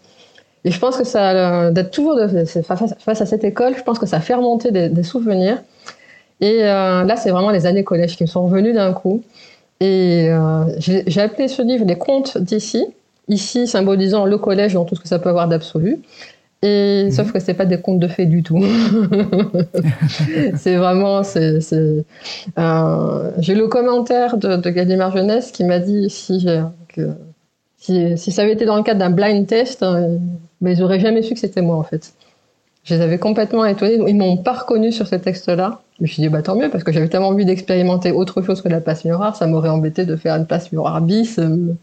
[0.63, 3.99] Et je pense que ça, euh, d'être toujours de, face, à cette école, je pense
[3.99, 5.61] que ça fait remonter des, souvenirs.
[6.41, 9.23] Et euh, là, c'est vraiment les années collège qui me sont revenues d'un coup.
[9.79, 12.85] Et euh, j'ai appelé ce livre Les contes d'ici,
[13.27, 15.99] ici symbolisant le collège dans tout ce que ça peut avoir d'absolu.
[16.63, 17.11] Et mhm.
[17.11, 18.59] sauf que c'est pas des contes de fées du tout.
[20.55, 21.59] c'est vraiment, c'est,
[22.57, 26.47] euh, j'ai le commentaire de, de Gallimard Jeunesse qui m'a dit si,
[26.89, 27.09] que,
[27.77, 30.17] si, si, ça avait été dans le cadre d'un blind test, euh,
[30.59, 32.13] mais ils auraient jamais su que c'était moi en fait.
[32.87, 33.99] Je les avais complètement étonnés.
[34.07, 35.81] Ils m'ont pas reconnu sur ce texte-là.
[35.97, 38.61] Je me suis dit bah tant mieux parce que j'avais tellement envie d'expérimenter autre chose
[38.61, 41.37] que la passe miroir, ça m'aurait embêté de faire une passe miroir bis.
[41.37, 41.75] Euh,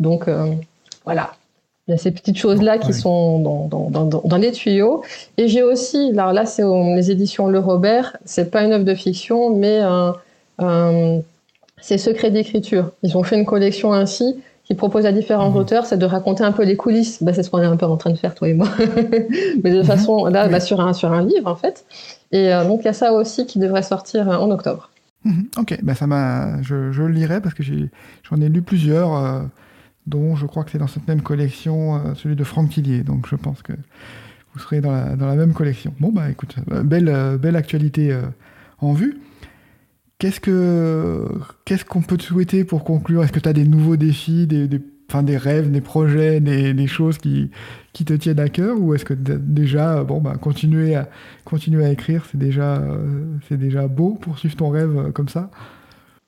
[0.00, 0.46] donc euh,
[1.04, 1.30] voilà.
[1.86, 5.02] Il y a ces petites choses-là qui sont dans, dans, dans, dans, les tuyaux.
[5.36, 8.16] Et j'ai aussi, alors là, c'est les éditions Le Robert.
[8.24, 9.80] C'est pas une œuvre de fiction, mais
[11.80, 12.92] c'est Secret d'écriture.
[13.02, 14.36] Ils ont fait une collection ainsi
[14.70, 15.56] qui propose à différents mmh.
[15.56, 17.22] auteurs, c'est de raconter un peu les coulisses.
[17.22, 18.68] Bah, c'est ce qu'on est un peu en train de faire, toi et moi.
[19.64, 19.84] mais de mmh.
[19.84, 21.84] façon, là, bah, sur, un, sur un livre, en fait.
[22.30, 24.90] Et euh, donc, il y a ça aussi qui devrait sortir en octobre.
[25.24, 25.40] Mmh.
[25.58, 29.16] Ok, bah, ça m'a, je, je, le lirai parce que j'en ai, lu plusieurs.
[29.16, 29.40] Euh,
[30.06, 33.02] dont je crois que c'est dans cette même collection, euh, celui de Franck Tillier.
[33.02, 33.72] Donc je pense que
[34.52, 35.94] vous serez dans la, dans la même collection.
[36.00, 38.16] Bon, bah écoute, euh, belle, euh, belle actualité
[38.80, 39.20] en vue.
[40.20, 41.26] Qu'est-ce que
[41.64, 43.24] qu'est-ce qu'on peut te souhaiter pour conclure?
[43.24, 46.74] Est-ce que tu as des nouveaux défis, des, des, enfin, des rêves, des projets, des,
[46.74, 47.50] des, choses qui,
[47.94, 48.78] qui te tiennent à cœur?
[48.78, 51.08] Ou est-ce que déjà, bon, bah, continuer, à,
[51.46, 52.82] continuer à écrire, c'est déjà,
[53.48, 55.50] c'est déjà beau, poursuivre ton rêve comme ça?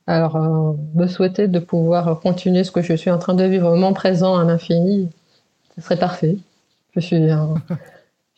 [0.07, 3.68] Alors, euh, me souhaiter de pouvoir continuer ce que je suis en train de vivre
[3.68, 5.11] au moment présent à l'infini,
[5.76, 6.38] ce serait parfait.
[6.97, 7.16] Je suis.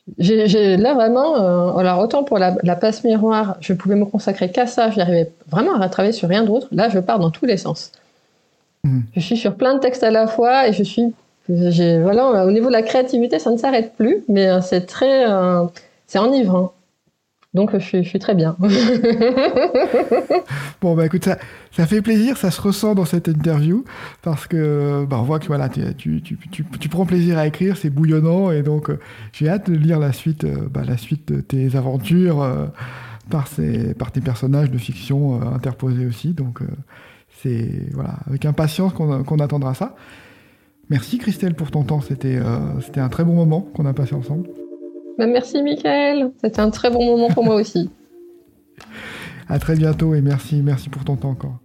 [0.08, 0.12] Euh,
[0.46, 4.66] j'ai là vraiment, euh, alors autant pour la, passe miroir, je pouvais me consacrer qu'à
[4.66, 6.68] ça, je n'arrivais vraiment à travailler sur rien d'autre.
[6.72, 7.92] Là, je pars dans tous les sens.
[8.84, 9.00] Mmh.
[9.14, 11.14] Je suis sur plein de textes à la fois et je suis,
[11.48, 15.24] voilà, au niveau de la créativité, ça ne s'arrête plus, mais c'est très,
[16.06, 16.72] c'est enivrant.
[17.54, 18.56] Donc je suis, très bien.
[20.82, 21.38] bon bah écoute, ça,
[21.70, 23.84] ça fait plaisir, ça se ressent dans cette interview
[24.22, 27.90] parce que bah, on voit que voilà, tu, tu, tu, prends plaisir à écrire, c'est
[27.90, 28.98] bouillonnant et donc euh,
[29.32, 32.66] j'ai hâte de lire la suite, euh, bah, la suite de tes aventures euh,
[33.30, 36.32] par, ces, par tes personnages de fiction interposés aussi.
[36.32, 36.58] Donc
[37.40, 39.94] c'est voilà, avec impatience qu'on attendra ça.
[40.90, 42.38] Merci Christelle pour ton temps, c'était
[42.80, 44.48] c'était un très bon moment qu'on a passé ensemble.
[45.18, 47.90] Bah, merci Michael, c'était un très bon moment pour moi aussi.
[49.48, 51.58] À très bientôt et merci, merci pour ton temps encore.